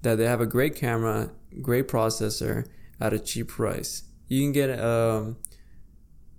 that 0.01 0.17
they 0.17 0.25
have 0.25 0.41
a 0.41 0.47
great 0.47 0.77
camera, 0.77 1.31
great 1.61 1.89
processor 1.89 2.67
at 2.99 3.13
a 3.13 3.19
cheap 3.19 3.49
price. 3.49 4.05
You 4.29 4.41
can 4.41 4.53
get 4.53 4.81
um, 4.81 5.37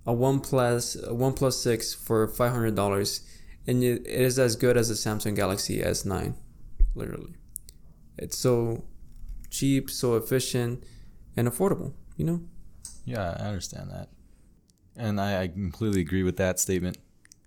a 0.04 0.12
OnePlus 0.12 1.00
a 1.04 1.12
OnePlus 1.12 1.52
Six 1.52 1.94
for 1.94 2.26
five 2.26 2.50
hundred 2.50 2.74
dollars, 2.74 3.22
and 3.68 3.84
it 3.84 4.06
is 4.06 4.38
as 4.38 4.56
good 4.56 4.78
as 4.78 4.90
a 4.90 4.94
Samsung 4.94 5.36
Galaxy 5.36 5.80
S9, 5.80 6.34
literally. 6.94 7.34
It's 8.16 8.38
so 8.38 8.84
cheap, 9.50 9.90
so 9.90 10.16
efficient, 10.16 10.82
and 11.36 11.46
affordable. 11.46 11.92
You 12.16 12.24
know. 12.24 12.40
Yeah, 13.04 13.36
I 13.38 13.44
understand 13.44 13.90
that, 13.90 14.08
and 14.96 15.20
I, 15.20 15.42
I 15.42 15.48
completely 15.48 16.00
agree 16.00 16.22
with 16.22 16.38
that 16.38 16.58
statement. 16.58 16.96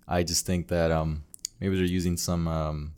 I 0.08 0.22
just 0.22 0.46
think 0.46 0.68
that 0.68 0.92
um, 0.92 1.24
maybe 1.60 1.76
they're 1.76 1.86
using 1.86 2.18
some. 2.18 2.48
Um, 2.48 2.94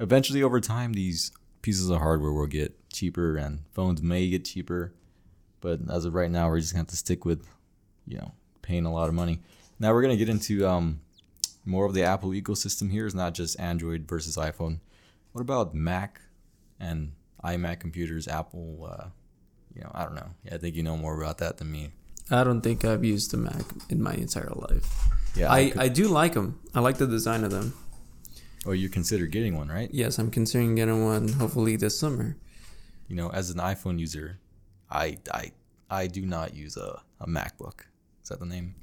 eventually, 0.00 0.42
over 0.42 0.60
time, 0.60 0.94
these 0.94 1.30
pieces 1.62 1.88
of 1.90 1.98
hardware 1.98 2.32
will 2.32 2.48
get 2.48 2.88
cheaper, 2.90 3.36
and 3.36 3.60
phones 3.70 4.02
may 4.02 4.28
get 4.28 4.44
cheaper. 4.44 4.92
But 5.60 5.78
as 5.88 6.04
of 6.04 6.14
right 6.14 6.30
now, 6.30 6.48
we're 6.48 6.58
just 6.58 6.72
gonna 6.72 6.80
have 6.80 6.88
to 6.88 6.96
stick 6.96 7.24
with, 7.24 7.46
you 8.04 8.18
know, 8.18 8.32
paying 8.62 8.84
a 8.84 8.92
lot 8.92 9.08
of 9.08 9.14
money. 9.14 9.38
Now 9.78 9.92
we're 9.92 10.02
gonna 10.02 10.16
get 10.16 10.28
into 10.28 10.66
um, 10.66 11.00
more 11.64 11.84
of 11.86 11.94
the 11.94 12.02
Apple 12.02 12.30
ecosystem 12.30 12.90
here 12.90 13.06
is 13.06 13.14
not 13.14 13.34
just 13.34 13.58
Android 13.60 14.08
versus 14.08 14.36
iPhone. 14.36 14.80
What 15.32 15.40
about 15.42 15.74
Mac 15.74 16.20
and 16.80 17.12
iMac 17.44 17.80
computers? 17.80 18.28
Apple. 18.28 18.88
Uh, 18.90 19.08
you 19.74 19.80
know, 19.82 19.90
I 19.94 20.04
don't 20.04 20.14
know. 20.14 20.28
Yeah, 20.44 20.54
I 20.54 20.58
think 20.58 20.76
you 20.76 20.82
know 20.82 20.96
more 20.96 21.20
about 21.20 21.38
that 21.38 21.56
than 21.58 21.70
me. 21.72 21.90
I 22.30 22.44
don't 22.44 22.60
think 22.60 22.84
I've 22.84 23.04
used 23.04 23.32
a 23.34 23.36
Mac 23.36 23.64
in 23.88 24.02
my 24.02 24.14
entire 24.14 24.50
life. 24.54 24.86
Yeah, 25.34 25.50
I, 25.50 25.70
could- 25.70 25.80
I 25.80 25.88
do 25.88 26.08
like 26.08 26.34
them. 26.34 26.60
I 26.74 26.80
like 26.80 26.98
the 26.98 27.06
design 27.06 27.42
of 27.44 27.50
them. 27.50 27.74
or 28.66 28.74
you 28.74 28.88
consider 28.88 29.26
getting 29.26 29.56
one, 29.56 29.68
right? 29.68 29.88
Yes, 29.92 30.18
I'm 30.18 30.30
considering 30.30 30.74
getting 30.74 31.04
one 31.04 31.28
hopefully 31.28 31.76
this 31.76 31.98
summer. 31.98 32.36
You 33.08 33.16
know, 33.16 33.30
as 33.30 33.50
an 33.50 33.58
iPhone 33.58 33.98
user, 33.98 34.38
I 34.90 35.18
I 35.32 35.52
I 35.90 36.06
do 36.06 36.24
not 36.26 36.54
use 36.54 36.76
a, 36.76 37.00
a 37.20 37.26
MacBook. 37.26 37.80
Is 38.22 38.28
that 38.28 38.38
the 38.40 38.46
name? 38.46 38.74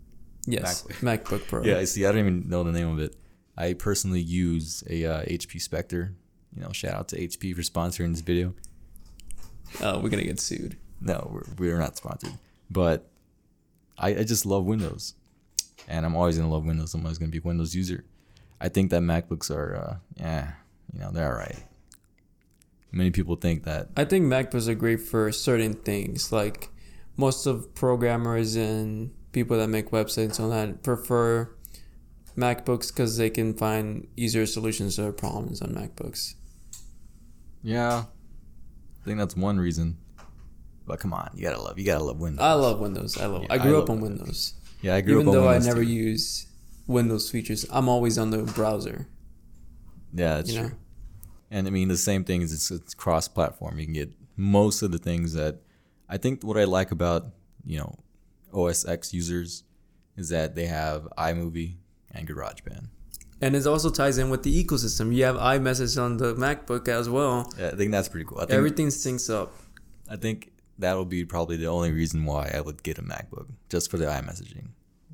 Yes, 0.45 0.83
MacBook 1.01 1.47
Pro. 1.47 1.63
Yeah, 1.63 1.77
I 1.77 1.83
see. 1.85 2.05
I 2.05 2.11
don't 2.11 2.19
even 2.19 2.49
know 2.49 2.63
the 2.63 2.71
name 2.71 2.89
of 2.89 2.99
it. 2.99 3.15
I 3.57 3.73
personally 3.73 4.21
use 4.21 4.83
a 4.89 5.05
uh, 5.05 5.23
HP 5.23 5.61
Spectre. 5.61 6.13
You 6.55 6.63
know, 6.63 6.71
shout 6.71 6.95
out 6.95 7.07
to 7.09 7.17
HP 7.17 7.55
for 7.55 7.61
sponsoring 7.61 8.11
this 8.11 8.21
video. 8.21 8.53
Oh, 9.81 9.99
we're 9.99 10.09
gonna 10.09 10.23
get 10.23 10.39
sued. 10.39 10.77
no, 11.01 11.29
we're, 11.31 11.43
we're 11.57 11.77
not 11.77 11.95
sponsored. 11.97 12.33
But 12.71 13.09
I, 13.97 14.09
I 14.09 14.23
just 14.23 14.45
love 14.45 14.65
Windows, 14.65 15.13
and 15.87 16.05
I'm 16.05 16.15
always 16.15 16.37
gonna 16.37 16.49
love 16.49 16.65
Windows. 16.65 16.93
I'm 16.93 17.01
always 17.01 17.17
gonna 17.17 17.31
be 17.31 17.37
a 17.39 17.41
Windows 17.41 17.75
user. 17.75 18.05
I 18.61 18.69
think 18.69 18.89
that 18.91 19.01
MacBooks 19.01 19.49
are, 19.55 19.75
uh, 19.75 19.97
yeah, 20.17 20.53
you 20.93 20.99
know, 20.99 21.11
they're 21.11 21.31
all 21.31 21.37
right. 21.37 21.63
Many 22.91 23.11
people 23.11 23.35
think 23.35 23.63
that 23.65 23.89
I 23.95 24.05
think 24.05 24.25
MacBooks 24.25 24.67
are 24.67 24.73
great 24.75 25.01
for 25.01 25.31
certain 25.31 25.75
things. 25.75 26.31
Like 26.31 26.69
most 27.15 27.45
of 27.45 27.75
programmers 27.75 28.55
and 28.55 29.11
people 29.31 29.57
that 29.57 29.67
make 29.67 29.91
websites 29.91 30.39
and 30.39 30.45
all 30.45 30.49
that 30.49 30.83
prefer 30.83 31.49
MacBooks 32.37 32.87
because 32.93 33.17
they 33.17 33.29
can 33.29 33.53
find 33.53 34.07
easier 34.15 34.45
solutions 34.45 34.95
to 34.95 35.03
their 35.03 35.11
problems 35.11 35.61
on 35.61 35.69
MacBooks. 35.69 36.35
Yeah, 37.61 38.05
I 39.01 39.05
think 39.05 39.17
that's 39.17 39.35
one 39.35 39.59
reason. 39.59 39.97
But 40.85 40.99
come 40.99 41.13
on, 41.13 41.29
you 41.35 41.43
gotta 41.43 41.61
love, 41.61 41.77
you 41.77 41.85
gotta 41.85 42.03
love 42.03 42.19
Windows. 42.19 42.41
I 42.41 42.53
love 42.53 42.79
Windows. 42.79 43.17
I 43.17 43.25
love. 43.27 43.43
Yeah, 43.43 43.53
I 43.53 43.57
grew 43.57 43.77
I 43.79 43.83
up 43.83 43.89
on 43.89 43.99
Windows. 44.01 44.19
Windows. 44.19 44.53
yeah, 44.81 44.95
I 44.95 45.01
grew 45.01 45.15
Even 45.21 45.27
up 45.27 45.35
on 45.35 45.41
though 45.41 45.49
I 45.49 45.59
never 45.59 45.83
too. 45.83 45.91
use 45.91 46.47
Windows 46.87 47.29
features, 47.29 47.65
I'm 47.69 47.87
always 47.89 48.17
on 48.17 48.31
the 48.31 48.39
browser. 48.43 49.07
Yeah, 50.13 50.35
that's 50.35 50.51
you 50.51 50.61
know? 50.61 50.67
true. 50.69 50.77
And 51.51 51.67
I 51.67 51.69
mean, 51.69 51.87
the 51.87 51.97
same 51.97 52.23
thing 52.23 52.41
is 52.41 52.53
it's, 52.53 52.71
it's 52.71 52.93
cross-platform. 52.93 53.79
You 53.79 53.85
can 53.85 53.93
get 53.93 54.11
most 54.37 54.81
of 54.81 54.91
the 54.91 54.97
things 54.97 55.33
that 55.33 55.61
I 56.07 56.17
think 56.17 56.43
what 56.43 56.57
I 56.57 56.63
like 56.63 56.91
about 56.91 57.27
you 57.65 57.77
know 57.77 57.95
OS 58.53 58.85
X 58.87 59.13
users 59.13 59.63
is 60.15 60.29
that 60.29 60.55
they 60.55 60.65
have 60.65 61.07
iMovie 61.17 61.75
and 62.11 62.27
GarageBand. 62.27 62.87
And 63.41 63.55
it 63.55 63.65
also 63.65 63.89
ties 63.89 64.17
in 64.17 64.29
with 64.29 64.43
the 64.43 64.63
ecosystem. 64.63 65.15
You 65.15 65.23
have 65.23 65.37
iMessage 65.37 66.01
on 66.01 66.17
the 66.17 66.35
MacBook 66.35 66.87
as 66.89 67.09
well. 67.09 67.51
Yeah, 67.57 67.67
I 67.67 67.75
think 67.75 67.91
that's 67.91 68.09
pretty 68.09 68.25
cool. 68.25 68.37
I 68.39 68.41
think 68.41 68.51
Everything 68.51 68.87
syncs 68.87 69.33
up. 69.33 69.53
I 70.09 70.17
think 70.17 70.51
that'll 70.77 71.05
be 71.05 71.23
probably 71.23 71.55
the 71.55 71.67
only 71.67 71.91
reason 71.91 72.25
why 72.25 72.51
I 72.53 72.59
would 72.59 72.83
get 72.83 72.97
a 72.97 73.01
MacBook, 73.01 73.47
just 73.69 73.89
for 73.89 73.97
the 73.97 74.05
iMessaging, 74.05 74.69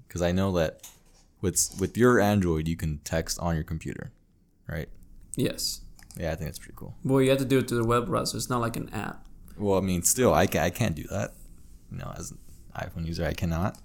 because 0.07 0.21
I 0.21 0.31
know 0.31 0.51
that 0.53 0.87
with 1.41 1.75
with 1.79 1.97
your 1.97 2.19
Android 2.19 2.67
you 2.67 2.75
can 2.75 2.99
text 2.99 3.39
on 3.39 3.55
your 3.55 3.63
computer, 3.63 4.11
right? 4.67 4.89
Yes. 5.35 5.81
Yeah, 6.17 6.31
I 6.31 6.35
think 6.35 6.47
that's 6.47 6.59
pretty 6.59 6.75
cool. 6.77 6.95
Well, 7.03 7.21
you 7.21 7.29
have 7.29 7.39
to 7.39 7.45
do 7.45 7.59
it 7.59 7.67
through 7.67 7.79
the 7.79 7.87
web 7.87 8.07
browser. 8.07 8.37
It's 8.37 8.49
not 8.49 8.61
like 8.61 8.77
an 8.77 8.89
app. 8.93 9.27
Well, 9.57 9.77
I 9.77 9.81
mean, 9.81 10.01
still, 10.01 10.33
I 10.33 10.47
can 10.47 10.61
I 10.61 10.69
can't 10.69 10.95
do 10.95 11.03
that. 11.11 11.33
You 11.91 11.97
know, 11.97 12.13
as 12.17 12.33
iPhone 12.75 13.05
user, 13.05 13.25
I 13.25 13.33
cannot. 13.33 13.77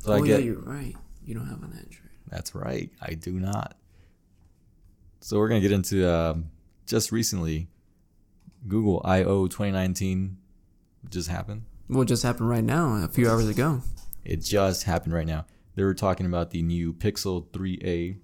So 0.00 0.12
oh 0.12 0.22
I 0.22 0.26
yeah, 0.26 0.38
you're 0.38 0.60
right. 0.60 0.94
You 1.24 1.34
don't 1.34 1.46
have 1.46 1.62
an 1.62 1.70
Android. 1.72 2.10
that's 2.28 2.54
right. 2.54 2.90
I 3.00 3.14
do 3.14 3.32
not. 3.32 3.76
So 5.20 5.38
we're 5.38 5.48
gonna 5.48 5.60
get 5.60 5.72
into 5.72 6.08
um, 6.10 6.50
just 6.86 7.12
recently, 7.12 7.68
Google 8.66 9.00
I/O 9.04 9.46
2019 9.46 10.36
just 11.10 11.28
happened. 11.28 11.62
What 11.88 12.08
just 12.08 12.22
happened 12.22 12.48
right 12.48 12.64
now, 12.64 12.94
a 13.04 13.08
few 13.08 13.28
hours 13.30 13.48
ago? 13.48 13.82
It 14.24 14.40
just 14.40 14.84
happened 14.84 15.14
right 15.14 15.26
now. 15.26 15.46
They 15.74 15.82
were 15.84 15.94
talking 15.94 16.26
about 16.26 16.50
the 16.50 16.62
new 16.62 16.92
Pixel 16.92 17.46
3a. 17.48 18.16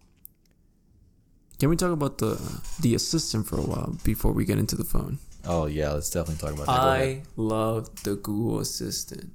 Can 1.59 1.69
we 1.69 1.76
talk 1.76 1.90
about 1.93 2.19
the 2.19 2.40
the 2.81 2.95
assistant 2.95 3.47
for 3.47 3.59
a 3.59 3.62
while 3.62 3.97
before 4.05 4.33
we 4.33 4.45
get 4.45 4.59
into 4.59 4.76
the 4.76 4.85
phone? 4.85 5.19
Oh 5.45 5.67
yeah, 5.67 5.93
let's 5.93 6.11
definitely 6.11 6.37
talk 6.47 6.55
about 6.55 6.67
that. 6.67 6.81
I 6.81 7.23
love 7.37 8.02
the 8.05 8.17
Google 8.17 8.61
Assistant. 8.61 9.33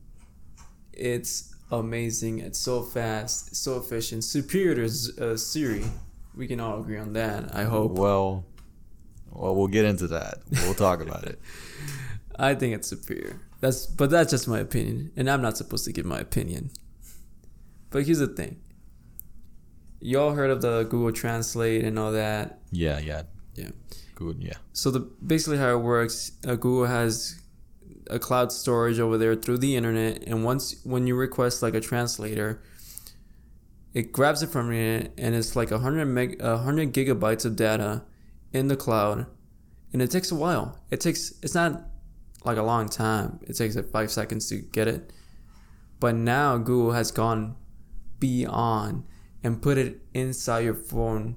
It's 0.94 1.54
amazing. 1.72 2.40
It's 2.40 2.60
so 2.60 2.82
fast, 2.82 3.50
it's 3.50 3.60
so 3.60 3.78
efficient, 3.78 4.24
superior 4.24 4.76
to 4.76 5.32
uh, 5.32 5.38
Siri. 5.38 5.84
We 6.36 6.48
can 6.48 6.60
all 6.60 6.80
agree 6.80 6.98
on 6.98 7.14
that. 7.14 7.56
I 7.56 7.64
hope. 7.64 7.92
Well, 7.94 8.46
well, 9.32 9.56
we'll 9.56 9.68
get 9.68 9.86
into 9.86 10.08
that. 10.08 10.40
We'll 10.64 10.74
talk 10.74 11.02
about 11.02 11.24
it. 11.26 11.40
I 12.38 12.56
think 12.56 12.74
it's 12.76 12.88
superior. 12.88 13.40
That's 13.60 13.86
but 13.86 14.10
that's 14.10 14.32
just 14.32 14.48
my 14.48 14.60
opinion, 14.60 15.12
and 15.16 15.30
I'm 15.30 15.42
not 15.42 15.58
supposed 15.58 15.86
to 15.86 15.92
give 15.94 16.06
my 16.06 16.20
opinion. 16.20 16.72
But 17.92 18.06
here's 18.06 18.20
the 18.20 18.28
thing. 18.28 18.60
Y'all 20.00 20.34
heard 20.34 20.50
of 20.50 20.62
the 20.62 20.84
Google 20.84 21.12
Translate 21.14 21.86
and 21.86 21.98
all 21.98 22.12
that? 22.12 22.60
Yeah, 22.72 23.00
yeah, 23.00 23.22
Yeah. 23.56 23.70
good. 24.16 24.38
Yeah, 24.42 24.56
So 24.74 24.92
the 24.92 25.00
basically 25.00 25.58
how 25.60 25.72
it 25.78 25.82
works, 25.82 26.34
uh, 26.46 26.56
Google 26.56 26.88
has 26.88 27.40
a 28.10 28.20
cloud 28.20 28.52
storage 28.52 29.00
over 29.00 29.18
there 29.18 29.36
through 29.36 29.60
the 29.60 29.76
internet, 29.76 30.24
and 30.28 30.44
once 30.44 30.76
when 30.84 31.08
you 31.08 31.16
request 31.16 31.62
like 31.62 31.74
a 31.74 31.82
translator, 31.82 32.62
it 33.94 34.12
grabs 34.12 34.42
it 34.42 34.50
from 34.50 34.72
you, 34.72 35.10
and 35.18 35.36
it's 35.36 35.56
like 35.56 35.72
a 35.72 35.80
hundred 35.80 36.06
meg, 36.06 36.42
a 36.42 36.58
hundred 36.58 36.94
gigabytes 36.94 37.46
of 37.46 37.56
data 37.56 38.04
in 38.52 38.68
the 38.68 38.76
cloud, 38.76 39.26
and 39.92 40.02
it 40.02 40.12
takes 40.12 40.32
a 40.32 40.36
while. 40.36 40.80
It 40.92 41.00
takes 41.00 41.34
it's 41.42 41.56
not 41.56 41.84
like 42.44 42.58
a 42.58 42.64
long 42.64 42.90
time. 42.90 43.40
It 43.44 43.54
takes 43.54 43.76
like 43.76 43.92
five 43.92 44.12
seconds 44.12 44.50
to 44.50 44.58
get 44.58 44.88
it, 44.88 45.14
but 46.00 46.16
now 46.16 46.58
Google 46.58 46.94
has 46.94 47.12
gone 47.12 47.56
beyond 48.20 49.04
and 49.44 49.62
put 49.62 49.78
it 49.78 50.02
inside 50.14 50.62
your 50.62 50.74
phone, 50.74 51.36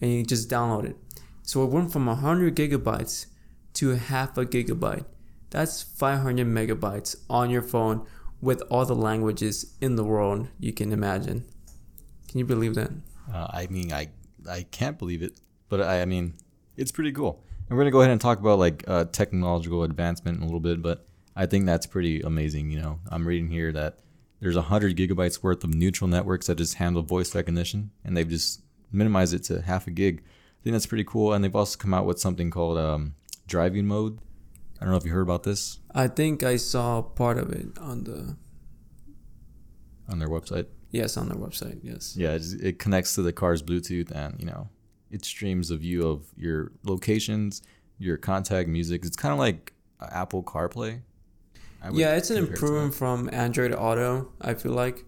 and 0.00 0.12
you 0.12 0.24
just 0.24 0.48
download 0.48 0.84
it. 0.84 0.96
So 1.42 1.64
it 1.64 1.70
went 1.70 1.92
from 1.92 2.06
100 2.06 2.54
gigabytes 2.54 3.26
to 3.74 3.90
half 3.90 4.36
a 4.36 4.44
gigabyte. 4.44 5.04
That's 5.50 5.82
500 5.82 6.46
megabytes 6.46 7.16
on 7.28 7.50
your 7.50 7.62
phone 7.62 8.06
with 8.40 8.62
all 8.70 8.86
the 8.86 8.94
languages 8.94 9.76
in 9.80 9.96
the 9.96 10.04
world 10.04 10.48
you 10.58 10.72
can 10.72 10.92
imagine. 10.92 11.44
Can 12.28 12.38
you 12.38 12.44
believe 12.44 12.74
that? 12.76 12.90
uh, 13.32 13.48
I 13.50 13.66
mean, 13.68 13.92
I 13.92 14.08
I 14.48 14.62
can't 14.70 14.98
believe 14.98 15.22
it, 15.22 15.38
but 15.68 15.80
I, 15.80 16.02
I 16.02 16.04
mean, 16.04 16.34
it's 16.76 16.92
pretty 16.92 17.12
cool. 17.12 17.42
And 17.68 17.76
we're 17.76 17.84
gonna 17.84 17.90
go 17.92 18.00
ahead 18.00 18.12
and 18.12 18.20
talk 18.20 18.38
about 18.38 18.58
like 18.58 18.84
uh, 18.88 19.04
technological 19.06 19.82
advancement 19.84 20.38
in 20.38 20.42
a 20.42 20.46
little 20.46 20.60
bit, 20.60 20.82
but 20.82 21.06
I 21.36 21.46
think 21.46 21.66
that's 21.66 21.86
pretty 21.86 22.20
amazing. 22.20 22.70
You 22.70 22.80
know, 22.80 23.00
I'm 23.08 23.26
reading 23.26 23.50
here 23.50 23.72
that 23.72 23.98
there's 24.40 24.56
100 24.56 24.96
gigabytes 24.96 25.42
worth 25.42 25.62
of 25.64 25.74
neural 25.74 26.08
networks 26.08 26.46
that 26.46 26.56
just 26.56 26.74
handle 26.74 27.02
voice 27.02 27.34
recognition, 27.34 27.90
and 28.04 28.16
they've 28.16 28.28
just 28.28 28.62
minimized 28.90 29.34
it 29.34 29.44
to 29.44 29.62
half 29.62 29.86
a 29.86 29.90
gig. 29.90 30.22
I 30.22 30.64
think 30.64 30.74
that's 30.74 30.86
pretty 30.86 31.04
cool. 31.04 31.32
And 31.32 31.44
they've 31.44 31.54
also 31.54 31.78
come 31.78 31.94
out 31.94 32.06
with 32.06 32.18
something 32.18 32.50
called 32.50 32.78
um, 32.78 33.14
driving 33.46 33.86
mode. 33.86 34.18
I 34.80 34.84
don't 34.84 34.92
know 34.92 34.96
if 34.96 35.04
you 35.04 35.12
heard 35.12 35.22
about 35.22 35.42
this 35.42 35.80
I 35.94 36.08
think 36.08 36.42
I 36.42 36.56
saw 36.56 37.02
part 37.02 37.38
of 37.38 37.50
it 37.50 37.78
on 37.78 38.04
the 38.04 38.36
on 40.08 40.18
their 40.18 40.28
website. 40.28 40.66
yes 40.90 41.16
on 41.16 41.28
their 41.28 41.38
website. 41.38 41.80
Yes. 41.82 42.16
Yeah, 42.16 42.32
it's, 42.32 42.52
it 42.52 42.78
connects 42.78 43.14
to 43.14 43.22
the 43.22 43.32
car's 43.32 43.62
Bluetooth, 43.62 44.10
and 44.10 44.36
you 44.38 44.46
know, 44.46 44.68
it 45.10 45.24
streams 45.24 45.70
a 45.70 45.76
view 45.76 46.06
of 46.06 46.26
your 46.36 46.72
locations, 46.84 47.62
your 47.98 48.16
contact 48.16 48.68
music. 48.68 49.04
It's 49.04 49.16
kind 49.16 49.32
of 49.32 49.38
like 49.38 49.72
Apple 50.00 50.42
CarPlay. 50.42 51.02
Yeah, 51.92 52.14
it's 52.16 52.30
an 52.30 52.36
it 52.36 52.48
improvement 52.48 52.94
from 52.94 53.30
Android 53.32 53.72
Auto. 53.72 54.32
I 54.40 54.54
feel 54.54 54.72
like 54.72 55.04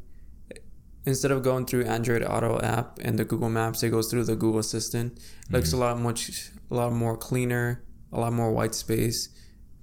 instead 1.04 1.30
of 1.30 1.42
going 1.42 1.66
through 1.66 1.84
Android 1.84 2.22
Auto 2.22 2.60
app 2.60 2.98
and 3.02 3.18
the 3.18 3.24
Google 3.24 3.50
Maps, 3.50 3.82
it 3.82 3.90
goes 3.90 4.10
through 4.10 4.24
the 4.24 4.36
Google 4.36 4.60
Assistant. 4.60 5.18
It 5.18 5.52
looks 5.52 5.70
mm-hmm. 5.70 5.82
a 5.82 5.84
lot 5.84 5.98
much, 5.98 6.50
a 6.70 6.74
lot 6.74 6.92
more 6.92 7.16
cleaner, 7.16 7.84
a 8.10 8.20
lot 8.20 8.32
more 8.32 8.52
white 8.52 8.74
space, 8.74 9.28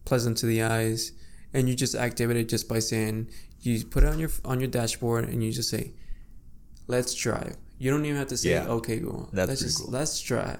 pleasant 0.10 0.36
to 0.42 0.46
the 0.48 0.62
eyes, 0.64 1.12
and 1.54 1.70
you 1.70 1.76
just 1.76 1.96
activate 1.96 2.38
it 2.38 2.50
just 2.50 2.68
by 2.68 2.80
saying 2.80 3.30
you 3.62 3.86
put 3.86 4.04
it 4.04 4.10
on 4.14 4.20
your 4.24 4.32
on 4.44 4.60
your 4.60 4.72
dashboard 4.80 5.24
and 5.30 5.44
you 5.44 5.52
just 5.52 5.70
say, 5.70 5.94
"Let's 6.88 7.14
drive." 7.14 7.56
You 7.78 7.92
don't 7.92 8.04
even 8.06 8.18
have 8.18 8.28
to 8.30 8.38
say, 8.38 8.52
Yeah. 8.52 8.78
"Okay, 8.78 8.98
Google." 9.00 9.30
That's 9.32 9.50
let's 9.50 9.62
just 9.62 9.78
cool. 9.80 9.92
let's 9.92 10.20
drive. 10.32 10.60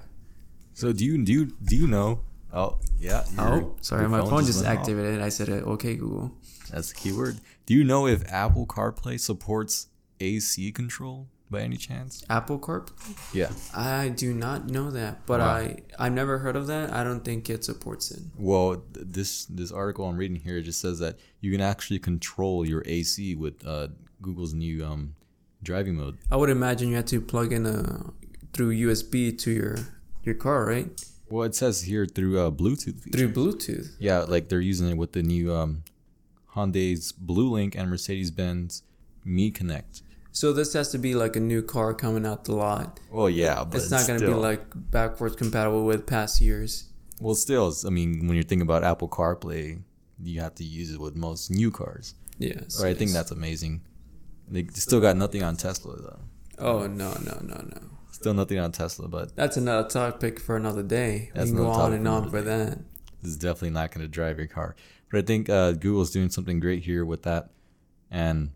So 0.74 0.94
do 0.94 1.04
you 1.04 1.16
do 1.26 1.32
you, 1.38 1.44
do 1.70 1.76
you 1.76 1.88
know? 1.88 2.22
Oh 2.54 2.78
yeah. 3.00 3.26
Oh, 3.38 3.76
sorry, 3.82 4.08
my 4.08 4.22
phone 4.22 4.46
just 4.46 4.64
went 4.64 4.70
off. 4.72 4.80
activated. 4.80 5.22
I 5.22 5.30
said, 5.30 5.50
"Okay, 5.50 5.96
Google." 5.96 6.32
That's 6.72 6.90
the 6.94 6.96
keyword. 7.02 7.36
Do 7.66 7.74
you 7.74 7.84
know 7.84 8.06
if 8.08 8.22
Apple 8.32 8.66
CarPlay 8.68 9.20
supports 9.20 9.88
AC 10.20 10.72
control 10.72 11.28
by 11.50 11.62
any 11.62 11.78
chance? 11.78 12.24
Apple 12.30 12.60
Corp. 12.60 12.92
Yeah. 13.34 13.52
I 13.76 14.10
do 14.10 14.34
not 14.34 14.68
know 14.70 14.92
that, 14.92 15.26
but 15.26 15.40
Wow. 15.40 15.48
I 15.56 15.78
I've 15.98 16.14
never 16.14 16.40
heard 16.40 16.56
of 16.56 16.68
that. 16.68 16.94
I 16.94 17.04
don't 17.04 17.24
think 17.26 17.50
it 17.50 17.64
supports 17.64 18.12
it. 18.12 18.22
Well, 18.38 18.84
th- 18.94 19.08
this 19.10 19.46
this 19.46 19.72
article 19.72 20.06
I'm 20.08 20.18
reading 20.18 20.38
here 20.38 20.62
just 20.62 20.80
says 20.82 21.00
that 21.00 21.18
you 21.42 21.52
can 21.52 21.62
actually 21.62 22.00
control 22.00 22.66
your 22.68 22.84
AC 22.86 23.36
with 23.36 23.66
uh, 23.66 23.88
Google's 24.22 24.54
new 24.54 24.86
um, 24.86 25.16
driving 25.64 25.96
mode. 25.96 26.18
I 26.32 26.36
would 26.36 26.50
imagine 26.50 26.90
you 26.90 26.96
had 26.96 27.08
to 27.08 27.22
plug 27.22 27.52
in 27.54 27.66
a 27.66 28.12
through 28.54 28.74
USB 28.74 29.38
to 29.40 29.52
your 29.52 29.76
your 30.24 30.36
car, 30.36 30.66
right? 30.66 30.88
Well, 31.30 31.44
it 31.44 31.54
says 31.56 31.84
here 31.84 32.06
through 32.08 32.40
uh, 32.40 32.50
Bluetooth. 32.52 33.02
Feature. 33.04 33.18
Through 33.18 33.34
Bluetooth. 33.34 33.90
Yeah, 34.00 34.20
like 34.20 34.50
they're 34.50 34.60
using 34.62 34.90
it 34.90 34.98
with 34.98 35.12
the 35.14 35.22
new 35.22 35.54
um, 35.54 35.84
Hyundai's 36.56 37.12
Blue 37.12 37.50
Link 37.52 37.76
and 37.76 37.90
Mercedes 37.90 38.32
Benz 38.32 38.82
Me 39.24 39.52
Connect. 39.52 40.02
So 40.32 40.54
this 40.54 40.74
has 40.74 40.92
to 40.92 40.98
be 40.98 41.16
like 41.16 41.36
a 41.36 41.40
new 41.40 41.62
car 41.62 41.94
coming 41.94 42.26
out 42.26 42.46
the 42.46 42.54
lot. 42.56 43.00
Well, 43.12 43.30
yeah, 43.30 43.64
but 43.64 43.78
it's 43.78 43.92
not 43.92 44.08
going 44.08 44.20
to 44.20 44.28
be 44.28 44.34
like 44.34 44.62
backwards 44.76 45.36
compatible 45.36 45.86
with 45.86 46.06
past 46.06 46.40
years. 46.40 46.86
Well, 47.20 47.36
still, 47.36 47.74
I 47.86 47.90
mean, 47.90 48.28
when 48.28 48.36
you're 48.36 48.44
thinking 48.44 48.62
about 48.62 48.84
Apple 48.84 49.10
CarPlay, 49.10 49.82
you 50.22 50.42
have 50.42 50.56
to 50.56 50.64
use 50.64 50.94
it 50.94 51.00
with 51.00 51.16
most 51.16 51.50
new 51.50 51.72
cars. 51.72 52.14
Yes. 52.38 52.76
So 52.76 52.88
I 52.88 52.94
think 52.94 53.12
that's 53.12 53.32
amazing. 53.32 53.82
They 54.48 54.66
still 54.74 55.02
got 55.02 55.18
nothing 55.18 55.44
on 55.44 55.58
Tesla 55.58 55.96
though. 55.98 56.20
Oh 56.58 56.88
no 56.88 57.12
no 57.24 57.40
no 57.42 57.56
no. 57.56 57.82
Still 58.12 58.34
nothing 58.34 58.60
on 58.60 58.72
Tesla, 58.72 59.08
but 59.08 59.36
That's 59.36 59.58
another 59.58 59.88
topic 59.88 60.40
for 60.40 60.56
another 60.58 60.84
day. 60.84 61.32
That's 61.34 61.52
we 61.52 61.58
can 61.58 61.66
go 61.66 61.70
on 61.70 61.94
and 61.94 62.08
on 62.08 62.30
for 62.30 62.42
that. 62.42 62.80
this 63.22 63.32
is 63.32 63.38
definitely 63.38 63.70
not 63.72 63.92
going 63.92 64.04
to 64.04 64.08
drive 64.10 64.38
your 64.38 64.48
car. 64.48 64.76
But 65.12 65.20
I 65.20 65.22
think 65.22 65.50
uh, 65.50 65.74
Google's 65.74 66.12
doing 66.12 66.30
something 66.30 66.60
great 66.60 66.84
here 66.84 67.06
with 67.06 67.24
that, 67.24 67.50
and 68.12 68.52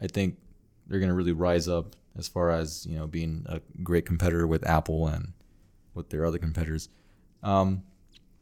I 0.00 0.06
think 0.06 0.36
they're 0.88 1.00
gonna 1.00 1.14
really 1.14 1.32
rise 1.32 1.68
up 1.68 1.96
as 2.16 2.28
far 2.28 2.50
as 2.50 2.86
you 2.86 2.96
know 2.96 3.06
being 3.06 3.44
a 3.46 3.60
great 3.82 4.06
competitor 4.06 4.46
with 4.46 4.66
Apple 4.66 5.06
and 5.06 5.32
with 5.94 6.10
their 6.10 6.24
other 6.24 6.38
competitors. 6.38 6.88
Um, 7.42 7.82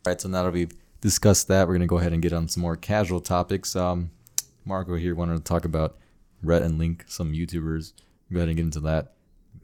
all 0.05 0.13
right, 0.13 0.21
so 0.21 0.29
now 0.29 0.45
that 0.45 0.53
we've 0.53 0.73
discussed 1.01 1.49
that, 1.49 1.67
we're 1.67 1.75
gonna 1.75 1.87
go 1.87 1.99
ahead 1.99 2.13
and 2.13 2.23
get 2.23 2.33
on 2.33 2.49
some 2.49 2.63
more 2.63 2.77
casual 2.77 3.21
topics. 3.21 3.77
Um, 3.77 4.11
Marco 4.65 4.97
here 4.97 5.15
wanted 5.15 5.37
to 5.37 5.43
talk 5.43 5.65
about 5.65 5.97
Rhett 6.43 6.63
and 6.63 6.79
Link, 6.79 7.05
some 7.07 7.33
YouTubers. 7.33 7.93
Go 8.33 8.39
ahead 8.39 8.49
and 8.49 8.57
get 8.57 8.65
into 8.65 8.81
that. 8.81 9.13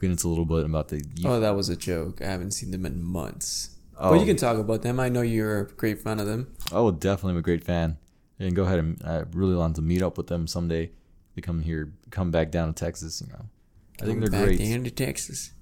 Get 0.00 0.10
into 0.10 0.26
a 0.26 0.30
little 0.30 0.44
bit 0.44 0.64
about 0.64 0.88
the. 0.88 1.02
Oh, 1.24 1.40
that 1.40 1.54
was 1.54 1.68
a 1.68 1.76
joke. 1.76 2.22
I 2.22 2.26
haven't 2.26 2.52
seen 2.52 2.70
them 2.70 2.86
in 2.86 3.02
months. 3.02 3.70
Oh. 3.98 4.10
But 4.10 4.20
you 4.20 4.26
can 4.26 4.36
talk 4.36 4.58
about 4.58 4.82
them. 4.82 4.98
I 4.98 5.08
know 5.08 5.22
you're 5.22 5.60
a 5.60 5.66
great 5.66 6.00
fan 6.00 6.18
of 6.18 6.26
them. 6.26 6.54
Oh, 6.72 6.90
definitely, 6.90 7.32
I'm 7.32 7.38
a 7.38 7.42
great 7.42 7.62
fan. 7.62 7.98
And 8.38 8.56
go 8.56 8.64
ahead 8.64 8.80
and 8.80 9.00
I 9.04 9.24
really 9.32 9.54
want 9.54 9.76
to 9.76 9.82
meet 9.82 10.02
up 10.02 10.16
with 10.16 10.26
them 10.26 10.46
someday. 10.46 10.90
They 11.34 11.42
come 11.42 11.62
here, 11.62 11.92
come 12.10 12.30
back 12.30 12.50
down 12.50 12.72
to 12.72 12.84
Texas. 12.84 13.22
You 13.24 13.32
know, 13.32 13.46
I 14.00 14.04
think 14.06 14.20
they're 14.20 14.30
back 14.30 14.44
great. 14.44 14.58
down 14.58 14.84
to 14.84 14.90
Texas. 14.90 15.52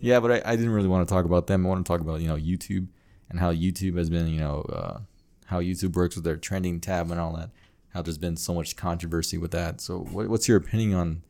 Yeah, 0.00 0.18
but 0.18 0.32
I, 0.32 0.52
I 0.52 0.56
didn't 0.56 0.72
really 0.72 0.88
want 0.88 1.06
to 1.06 1.14
talk 1.14 1.24
about 1.24 1.46
them. 1.46 1.64
I 1.64 1.68
want 1.68 1.84
to 1.86 1.90
talk 1.90 2.00
about 2.00 2.20
you 2.20 2.28
know 2.28 2.36
YouTube 2.36 2.88
and 3.30 3.38
how 3.38 3.52
YouTube 3.52 3.96
has 3.96 4.10
been 4.10 4.28
you 4.28 4.40
know 4.40 4.60
uh, 4.62 5.00
how 5.46 5.60
YouTube 5.60 5.94
works 5.94 6.16
with 6.16 6.24
their 6.24 6.36
trending 6.36 6.80
tab 6.80 7.10
and 7.10 7.20
all 7.20 7.34
that. 7.36 7.50
How 7.90 8.02
there's 8.02 8.18
been 8.18 8.36
so 8.36 8.54
much 8.54 8.74
controversy 8.74 9.38
with 9.38 9.50
that. 9.50 9.80
So 9.80 9.98
what, 9.98 10.28
what's 10.28 10.48
your 10.48 10.56
opinion 10.56 10.94
on 10.94 11.22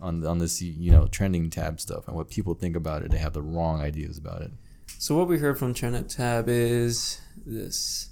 on 0.00 0.26
on 0.26 0.38
this 0.38 0.60
you 0.60 0.92
know 0.92 1.06
trending 1.06 1.50
tab 1.50 1.80
stuff 1.80 2.06
and 2.06 2.16
what 2.16 2.28
people 2.28 2.54
think 2.54 2.76
about 2.76 3.02
it? 3.02 3.10
They 3.10 3.18
have 3.18 3.32
the 3.32 3.42
wrong 3.42 3.80
ideas 3.80 4.18
about 4.18 4.42
it. 4.42 4.50
So 4.98 5.16
what 5.16 5.28
we 5.28 5.38
heard 5.38 5.58
from 5.58 5.72
Trending 5.72 6.04
Tab 6.04 6.46
is 6.48 7.22
this. 7.46 8.09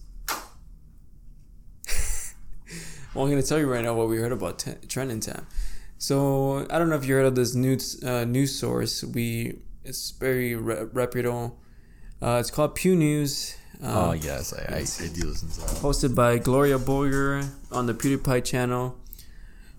Well, 3.14 3.24
I'm 3.24 3.30
gonna 3.30 3.42
tell 3.42 3.58
you 3.58 3.70
right 3.70 3.82
now 3.84 3.94
what 3.94 4.08
we 4.08 4.18
heard 4.18 4.32
about 4.32 4.58
t- 4.60 4.74
Trending 4.88 5.20
Tab. 5.20 5.44
So 5.98 6.66
I 6.70 6.78
don't 6.78 6.88
know 6.88 6.96
if 6.96 7.04
you 7.06 7.14
heard 7.14 7.26
of 7.26 7.34
this 7.34 7.54
news 7.54 8.02
uh, 8.04 8.24
news 8.24 8.58
source. 8.58 9.02
We 9.02 9.60
it's 9.84 10.10
very 10.12 10.54
re- 10.54 10.84
reputable. 10.92 11.58
Uh, 12.20 12.36
it's 12.40 12.50
called 12.50 12.74
Pew 12.74 12.94
News. 12.96 13.56
oh 13.82 14.10
Uh, 14.10 14.12
yes, 14.12 14.52
I, 14.52 14.62
I, 14.74 14.78
I 14.78 15.08
do 15.08 15.26
listen 15.28 15.48
to 15.50 15.60
that. 15.60 15.70
hosted 15.82 16.14
by 16.14 16.38
Gloria 16.38 16.78
Borger 16.78 17.48
on 17.72 17.86
the 17.86 17.94
PewDiePie 17.94 18.44
channel. 18.44 18.96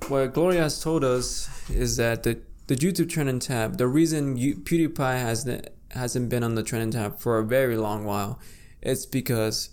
What 0.07 0.33
Gloria 0.33 0.61
has 0.63 0.81
told 0.81 1.03
us 1.03 1.49
is 1.69 1.97
that 1.97 2.23
the, 2.23 2.39
the 2.67 2.75
YouTube 2.75 3.09
trending 3.09 3.39
tab, 3.39 3.77
the 3.77 3.87
reason 3.87 4.37
you, 4.37 4.55
PewDiePie 4.55 5.19
has 5.21 5.43
the, 5.43 5.63
hasn't 5.91 6.29
been 6.29 6.43
on 6.43 6.55
the 6.55 6.63
trending 6.63 6.91
tab 6.91 7.19
for 7.19 7.37
a 7.37 7.43
very 7.43 7.75
long 7.75 8.05
while, 8.05 8.39
it's 8.81 9.05
because 9.05 9.69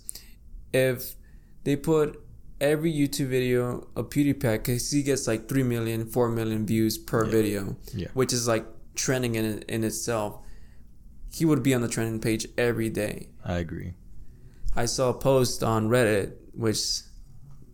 if 0.73 1.15
they 1.63 1.77
put 1.77 2.19
every 2.59 2.91
YouTube 2.91 3.27
video 3.27 3.87
of 3.95 4.09
PewDiePie, 4.09 4.41
because 4.63 4.89
he 4.91 5.03
gets 5.03 5.27
like 5.27 5.47
3 5.47 5.63
million, 5.63 6.05
4 6.05 6.29
million 6.29 6.65
views 6.65 6.97
per 6.97 7.25
Yeah. 7.25 7.31
video, 7.31 7.77
Yeah. 7.93 8.07
which 8.13 8.33
is 8.33 8.47
like 8.47 8.65
trending 8.95 9.35
in, 9.35 9.61
in 9.67 9.83
itself, 9.83 10.39
he 11.31 11.45
would 11.45 11.61
be 11.61 11.73
on 11.73 11.81
the 11.81 11.87
trending 11.87 12.19
page 12.19 12.47
every 12.57 12.89
day. 12.89 13.29
I 13.43 13.57
agree. 13.57 13.93
I 14.75 14.85
saw 14.85 15.09
a 15.09 15.13
post 15.13 15.63
on 15.63 15.89
Reddit 15.89 16.33
which 16.53 17.01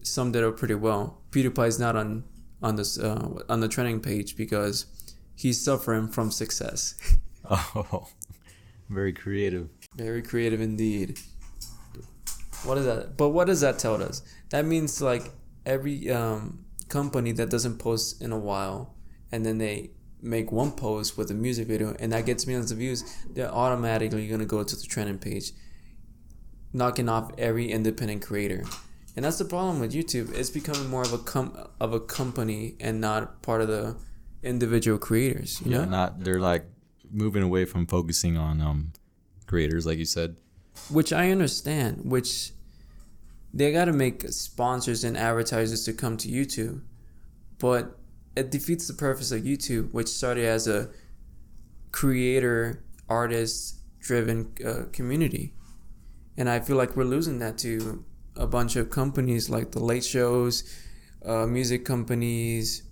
summed 0.01 0.35
it 0.35 0.43
up 0.43 0.57
pretty 0.57 0.75
well. 0.75 1.21
PewDiePie 1.31 1.67
is 1.67 1.79
not 1.79 1.95
on 1.95 2.23
on 2.61 2.75
this 2.77 2.97
uh, 2.97 3.39
on 3.49 3.59
the 3.59 3.67
trending 3.67 3.99
page 3.99 4.35
because 4.37 4.85
he's 5.35 5.59
suffering 5.61 6.07
from 6.07 6.31
success. 6.31 6.95
Oh, 7.49 8.07
very 8.89 9.11
creative. 9.11 9.67
Very 9.97 10.21
creative 10.21 10.61
indeed. 10.61 11.19
What 12.63 12.77
is 12.77 12.85
that? 12.85 13.17
But 13.17 13.29
what 13.31 13.47
does 13.47 13.59
that 13.59 13.77
tell 13.79 14.01
us? 14.01 14.21
That 14.53 14.65
means 14.65 15.01
like 15.01 15.25
every 15.65 16.11
um, 16.11 16.65
company 16.87 17.31
that 17.39 17.49
doesn't 17.49 17.77
post 17.79 18.21
in 18.21 18.31
a 18.31 18.37
while, 18.37 18.93
and 19.31 19.43
then 19.45 19.57
they 19.57 19.77
make 20.21 20.51
one 20.51 20.71
post 20.71 21.17
with 21.17 21.31
a 21.31 21.33
music 21.33 21.67
video, 21.67 21.95
and 21.99 22.11
that 22.13 22.27
gets 22.27 22.45
millions 22.45 22.71
of 22.71 22.77
views, 22.77 22.99
they're 23.33 23.51
automatically 23.51 24.27
gonna 24.27 24.45
go 24.45 24.63
to 24.63 24.75
the 24.75 24.83
trending 24.93 25.17
page, 25.17 25.51
knocking 26.71 27.09
off 27.09 27.31
every 27.37 27.71
independent 27.71 28.21
creator. 28.21 28.63
And 29.15 29.25
that's 29.25 29.39
the 29.39 29.45
problem 29.45 29.79
with 29.79 29.91
YouTube. 29.93 30.33
It's 30.37 30.49
becoming 30.51 30.87
more 30.87 31.01
of 31.01 31.13
a 31.13 31.17
com- 31.33 31.57
of 31.79 31.93
a 31.93 31.99
company 31.99 32.75
and 32.79 33.01
not 33.01 33.41
part 33.41 33.61
of 33.61 33.67
the 33.67 33.95
individual 34.43 34.99
creators. 34.99 35.61
You 35.65 35.71
Yeah, 35.71 35.77
know? 35.85 35.85
not 35.97 36.23
they're 36.23 36.39
like 36.39 36.65
moving 37.11 37.43
away 37.43 37.65
from 37.65 37.85
focusing 37.87 38.37
on 38.37 38.61
um 38.61 38.93
creators, 39.47 39.85
like 39.85 39.97
you 39.97 40.05
said. 40.05 40.37
which 40.89 41.11
I 41.13 41.31
understand, 41.31 41.93
which 42.15 42.53
they 43.53 43.71
got 43.71 43.85
to 43.85 43.93
make 43.93 44.27
sponsors 44.29 45.03
and 45.03 45.15
advertisers 45.15 45.85
to 45.85 45.93
come 45.93 46.17
to 46.17 46.27
YouTube, 46.27 46.81
but 47.59 47.97
it 48.35 48.49
defeats 48.49 48.87
the 48.87 48.93
purpose 48.93 49.31
of 49.31 49.41
YouTube, 49.43 49.93
which 49.93 50.07
started 50.07 50.45
as 50.45 50.67
a 50.67 50.89
creator, 51.91 52.83
artist 53.07 53.75
driven 53.99 54.51
uh, 54.65 54.85
community. 54.91 55.53
And 56.35 56.49
I 56.49 56.59
feel 56.59 56.75
like 56.77 56.95
we're 56.95 57.03
losing 57.03 57.39
that 57.39 57.59
to 57.59 58.03
a 58.35 58.47
bunch 58.47 58.75
of 58.75 58.89
companies 58.89 59.49
like 59.49 59.71
the 59.71 59.83
late 59.83 60.03
shows, 60.03 60.63
uh, 61.23 61.45
music 61.45 61.85
companies, 61.85 62.83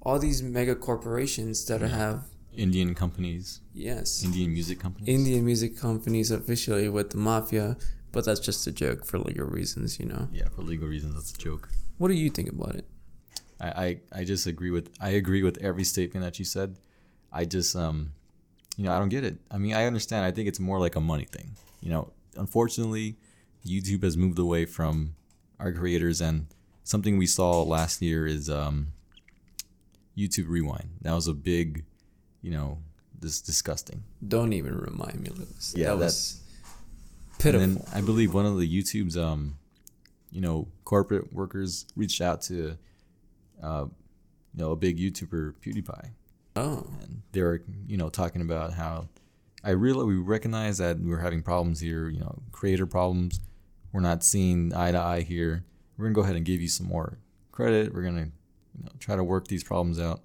all 0.00 0.18
these 0.18 0.42
mega 0.42 0.74
corporations 0.74 1.66
that 1.66 1.82
have, 1.82 2.24
Indian 2.56 2.94
companies, 2.94 3.60
yes, 3.74 4.24
Indian 4.24 4.50
music 4.50 4.80
companies. 4.80 5.08
Indian 5.08 5.44
music 5.44 5.76
companies 5.76 6.30
officially 6.30 6.88
with 6.88 7.10
the 7.10 7.18
mafia, 7.18 7.76
but 8.16 8.24
that's 8.24 8.40
just 8.40 8.66
a 8.66 8.72
joke 8.72 9.04
for 9.04 9.18
legal 9.18 9.46
reasons, 9.46 10.00
you 10.00 10.06
know. 10.06 10.26
Yeah, 10.32 10.48
for 10.48 10.62
legal 10.62 10.88
reasons, 10.88 11.14
that's 11.16 11.34
a 11.34 11.36
joke. 11.36 11.68
What 11.98 12.08
do 12.08 12.14
you 12.14 12.30
think 12.30 12.48
about 12.48 12.74
it? 12.74 12.86
I, 13.60 13.68
I, 13.68 14.00
I 14.20 14.24
just 14.24 14.46
agree 14.46 14.70
with 14.70 14.88
I 14.98 15.10
agree 15.10 15.42
with 15.42 15.58
every 15.62 15.84
statement 15.84 16.24
that 16.24 16.38
you 16.38 16.46
said. 16.46 16.78
I 17.30 17.44
just 17.44 17.76
um 17.76 18.12
you 18.78 18.84
know, 18.84 18.92
I 18.94 18.98
don't 18.98 19.10
get 19.10 19.22
it. 19.22 19.36
I 19.50 19.58
mean, 19.58 19.74
I 19.74 19.84
understand. 19.84 20.24
I 20.24 20.30
think 20.30 20.48
it's 20.48 20.58
more 20.58 20.80
like 20.80 20.96
a 20.96 21.00
money 21.00 21.26
thing. 21.26 21.56
You 21.82 21.90
know, 21.90 22.12
unfortunately, 22.36 23.16
YouTube 23.66 24.02
has 24.02 24.16
moved 24.16 24.38
away 24.38 24.64
from 24.64 25.14
our 25.60 25.70
creators 25.72 26.22
and 26.22 26.46
something 26.84 27.18
we 27.18 27.26
saw 27.26 27.62
last 27.62 28.00
year 28.00 28.26
is 28.26 28.48
um 28.48 28.92
YouTube 30.16 30.48
Rewind. 30.48 30.88
That 31.02 31.12
was 31.12 31.28
a 31.28 31.34
big, 31.34 31.84
you 32.40 32.50
know, 32.50 32.78
this 33.20 33.42
disgusting. 33.42 34.04
Don't 34.26 34.54
even 34.54 34.74
remind 34.78 35.20
me, 35.20 35.28
Lewis. 35.28 35.74
Yeah, 35.76 35.88
that 35.88 35.98
that- 35.98 36.04
was 36.06 36.40
pitiful. 37.38 37.62
And 37.64 37.76
then 37.78 37.84
I 37.94 38.00
believe 38.00 38.34
one 38.34 38.46
of 38.46 38.58
the 38.58 38.68
YouTube's 38.68 39.16
um, 39.16 39.58
you 40.30 40.40
know, 40.40 40.68
corporate 40.84 41.32
workers 41.32 41.86
reached 41.96 42.20
out 42.20 42.42
to 42.42 42.76
uh, 43.62 43.86
you 44.54 44.62
know, 44.62 44.72
a 44.72 44.76
big 44.76 44.98
YouTuber 44.98 45.54
PewDiePie. 45.64 46.10
oh, 46.56 46.86
And 47.02 47.22
they 47.32 47.42
were, 47.42 47.62
you 47.86 47.96
know, 47.96 48.08
talking 48.08 48.42
about 48.42 48.72
how 48.72 49.08
I 49.64 49.70
really 49.70 50.04
we 50.04 50.16
recognize 50.16 50.78
that 50.78 50.98
we're 51.00 51.20
having 51.20 51.42
problems 51.42 51.80
here, 51.80 52.08
you 52.08 52.20
know, 52.20 52.42
creator 52.52 52.86
problems. 52.86 53.40
We're 53.92 54.00
not 54.00 54.22
seeing 54.22 54.74
eye 54.74 54.92
to 54.92 54.98
eye 54.98 55.22
here. 55.22 55.64
We're 55.96 56.06
gonna 56.06 56.14
go 56.14 56.22
ahead 56.22 56.36
and 56.36 56.44
give 56.44 56.60
you 56.60 56.68
some 56.68 56.86
more 56.86 57.18
credit. 57.52 57.94
We're 57.94 58.02
gonna, 58.02 58.30
you 58.76 58.84
know, 58.84 58.92
try 58.98 59.16
to 59.16 59.24
work 59.24 59.48
these 59.48 59.64
problems 59.64 59.98
out. 59.98 60.20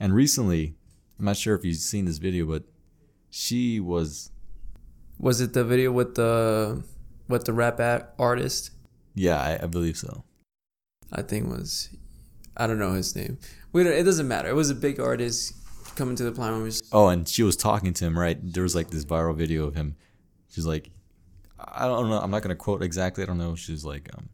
And 0.00 0.14
recently, 0.14 0.74
I'm 1.18 1.24
not 1.24 1.36
sure 1.36 1.54
if 1.54 1.64
you've 1.64 1.76
seen 1.76 2.04
this 2.04 2.18
video, 2.18 2.46
but 2.46 2.64
she 3.30 3.80
was 3.80 4.30
was 5.18 5.40
it 5.40 5.52
the 5.52 5.64
video 5.64 5.92
with 5.92 6.14
the 6.14 6.82
with 7.28 7.44
the 7.44 7.52
rap 7.52 7.80
artist? 8.18 8.70
yeah, 9.14 9.40
I, 9.40 9.64
I 9.64 9.66
believe 9.66 9.96
so. 9.96 10.24
I 11.12 11.22
think 11.22 11.48
was 11.48 11.90
I 12.56 12.66
don't 12.66 12.78
know 12.78 12.92
his 12.92 13.14
name. 13.14 13.38
We 13.72 13.82
don't, 13.84 13.92
it 13.92 14.04
doesn't 14.04 14.26
matter. 14.28 14.48
It 14.48 14.54
was 14.54 14.70
a 14.70 14.74
big 14.74 14.98
artist 15.00 15.54
coming 15.96 16.16
to 16.16 16.24
the 16.24 16.32
platform. 16.32 16.62
Was, 16.62 16.82
Oh, 16.92 17.08
and 17.08 17.28
she 17.28 17.42
was 17.42 17.56
talking 17.56 17.92
to 17.94 18.04
him, 18.04 18.18
right? 18.18 18.38
There 18.42 18.62
was 18.62 18.74
like 18.74 18.90
this 18.90 19.04
viral 19.04 19.36
video 19.36 19.64
of 19.66 19.74
him. 19.74 19.96
She's 20.50 20.66
like, 20.66 20.90
I 21.58 21.86
don't 21.86 22.08
know. 22.08 22.18
I'm 22.18 22.30
not 22.30 22.42
gonna 22.42 22.54
quote 22.54 22.82
exactly. 22.82 23.22
I 23.22 23.26
don't 23.26 23.38
know. 23.38 23.54
She's 23.54 23.84
like, 23.84 24.08
um, 24.16 24.28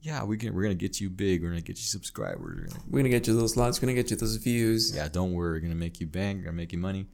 yeah, 0.00 0.22
we 0.24 0.36
can. 0.36 0.54
We're 0.54 0.62
gonna 0.62 0.74
get 0.74 1.00
you 1.00 1.08
big. 1.10 1.42
We're 1.42 1.48
gonna 1.48 1.60
get 1.62 1.78
you 1.78 1.84
subscribers. 1.84 2.38
We're 2.40 2.66
gonna, 2.66 2.80
we're 2.90 2.98
gonna 3.00 3.08
get 3.08 3.26
you 3.26 3.36
those 3.36 3.56
likes. 3.56 3.80
We're 3.80 3.86
gonna 3.86 3.94
get 3.94 4.10
you 4.10 4.16
those 4.16 4.36
views. 4.36 4.94
yeah, 4.94 5.08
don't 5.08 5.32
worry. 5.32 5.52
We're 5.52 5.60
gonna 5.60 5.74
make 5.74 6.00
you 6.00 6.06
bank. 6.06 6.38
We're 6.38 6.44
gonna 6.46 6.56
make 6.56 6.72
you 6.72 6.78
money. 6.78 7.06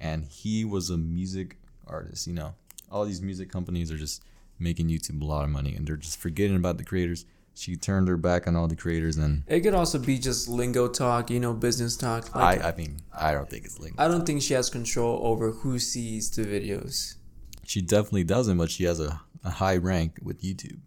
And 0.00 0.24
he 0.24 0.64
was 0.64 0.90
a 0.90 0.96
music 0.96 1.56
artist. 1.88 2.26
You 2.26 2.34
know, 2.34 2.54
all 2.90 3.04
these 3.04 3.22
music 3.22 3.50
companies 3.50 3.90
are 3.90 3.96
just 3.96 4.22
making 4.58 4.88
YouTube 4.88 5.22
a 5.22 5.24
lot 5.24 5.44
of 5.44 5.50
money, 5.50 5.74
and 5.74 5.86
they're 5.86 5.96
just 5.96 6.18
forgetting 6.18 6.56
about 6.56 6.78
the 6.78 6.84
creators. 6.84 7.24
She 7.54 7.74
turned 7.74 8.06
her 8.06 8.16
back 8.16 8.46
on 8.46 8.54
all 8.54 8.68
the 8.68 8.76
creators, 8.76 9.16
and 9.16 9.42
It 9.48 9.60
could 9.60 9.74
also 9.74 9.98
be 9.98 10.18
just 10.18 10.48
lingo 10.48 10.86
talk, 10.86 11.28
you 11.28 11.40
know, 11.40 11.52
business 11.52 11.96
talk. 11.96 12.34
Like, 12.34 12.62
I, 12.62 12.68
I 12.68 12.76
mean, 12.76 13.00
I 13.12 13.32
don't 13.32 13.50
think 13.50 13.64
it's 13.64 13.80
lingo. 13.80 14.00
I 14.00 14.06
don't 14.06 14.24
think 14.24 14.42
she 14.42 14.54
has 14.54 14.70
control 14.70 15.20
over 15.24 15.50
who 15.50 15.78
sees 15.80 16.30
the 16.30 16.44
videos. 16.44 17.16
She 17.64 17.82
definitely 17.82 18.24
doesn't, 18.24 18.56
but 18.58 18.70
she 18.70 18.84
has 18.84 19.00
a, 19.00 19.20
a 19.44 19.50
high 19.50 19.76
rank 19.76 20.20
with 20.22 20.40
YouTube. 20.42 20.78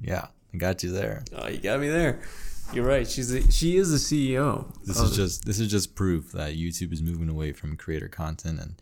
Yeah, 0.00 0.28
I 0.54 0.56
got 0.56 0.82
you 0.82 0.92
there. 0.92 1.24
Oh, 1.36 1.48
you 1.48 1.58
got 1.58 1.80
me 1.80 1.88
there. 1.88 2.20
You're 2.72 2.86
right. 2.86 3.06
She's 3.08 3.32
a, 3.32 3.50
she 3.50 3.76
is 3.76 3.90
the 3.90 3.98
CEO. 3.98 4.72
This 4.84 5.00
is 5.00 5.16
just 5.16 5.44
this 5.44 5.58
is 5.58 5.68
just 5.68 5.96
proof 5.96 6.32
that 6.32 6.54
YouTube 6.54 6.92
is 6.92 7.02
moving 7.02 7.28
away 7.28 7.52
from 7.52 7.76
creator 7.76 8.08
content 8.08 8.60
and 8.60 8.80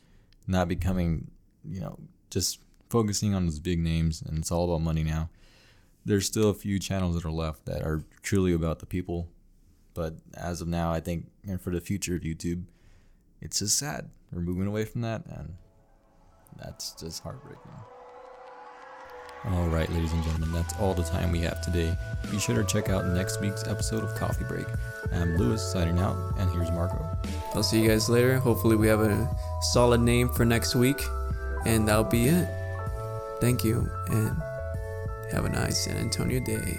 not 0.48 0.66
becoming, 0.68 1.30
you 1.64 1.80
know, 1.80 1.98
just 2.30 2.61
focusing 2.88 3.34
on 3.34 3.44
those 3.46 3.58
big 3.58 3.78
names 3.78 4.22
and 4.22 4.38
it's 4.38 4.50
all 4.50 4.64
about 4.64 4.82
money 4.82 5.04
now. 5.04 5.28
there's 6.04 6.26
still 6.26 6.48
a 6.48 6.54
few 6.54 6.78
channels 6.78 7.14
that 7.14 7.24
are 7.26 7.30
left 7.30 7.66
that 7.66 7.82
are 7.82 8.02
truly 8.22 8.54
about 8.54 8.78
the 8.78 8.87
people. 8.87 9.28
But 9.92 10.14
as 10.34 10.61
of 10.61 10.68
now, 10.68 10.90
I 10.92 11.00
think, 11.00 11.26
and 11.46 11.61
for 11.61 11.70
the 11.70 11.80
future 11.80 12.16
of 12.16 12.22
YouTube, 12.22 12.64
it's 13.40 13.58
just 13.58 13.78
sad. 13.78 14.08
We're 14.32 14.40
moving 14.40 14.66
away 14.66 14.84
from 14.84 15.02
that, 15.02 15.26
and 15.26 15.54
that's 16.56 16.92
just 16.92 17.22
heartbreaking. 17.22 17.72
All 19.46 19.68
right, 19.68 19.88
ladies 19.90 20.12
and 20.12 20.22
gentlemen, 20.24 20.53
that's 20.53 20.74
all 20.81 20.94
the 20.94 21.05
time 21.05 21.31
we 21.33 21.40
have 21.40 21.61
today. 21.61 21.96
Be 22.31 22.38
sure 22.38 22.57
to 22.57 22.64
check 22.64 22.90
out 22.90 23.07
next 23.07 23.40
week's 23.40 23.66
episode 23.66 24.03
of 24.03 24.14
Coffee 24.14 24.44
Break. 24.44 24.66
I'm 25.12 25.37
Lewis 25.37 25.62
signing 25.72 25.98
out, 25.98 26.16
and 26.38 26.51
here's 26.51 26.70
Marco. 26.70 27.09
I'll 27.55 27.62
see 27.62 27.81
you 27.81 27.88
guys 27.88 28.09
later. 28.09 28.38
Hopefully, 28.38 28.77
we 28.77 28.88
have 28.88 29.01
a 29.01 29.31
solid 29.72 30.01
name 30.01 30.29
for 30.29 30.44
next 30.44 30.74
week, 30.74 31.03
and 31.64 31.88
that'll 31.88 32.05
be 32.05 32.29
it. 32.29 32.48
Thank 33.40 33.64
you, 33.64 33.88
and 34.09 34.37
have 35.33 35.44
a 35.44 35.48
nice 35.48 35.85
San 35.85 35.96
Antonio 35.96 36.40
day. 36.40 36.77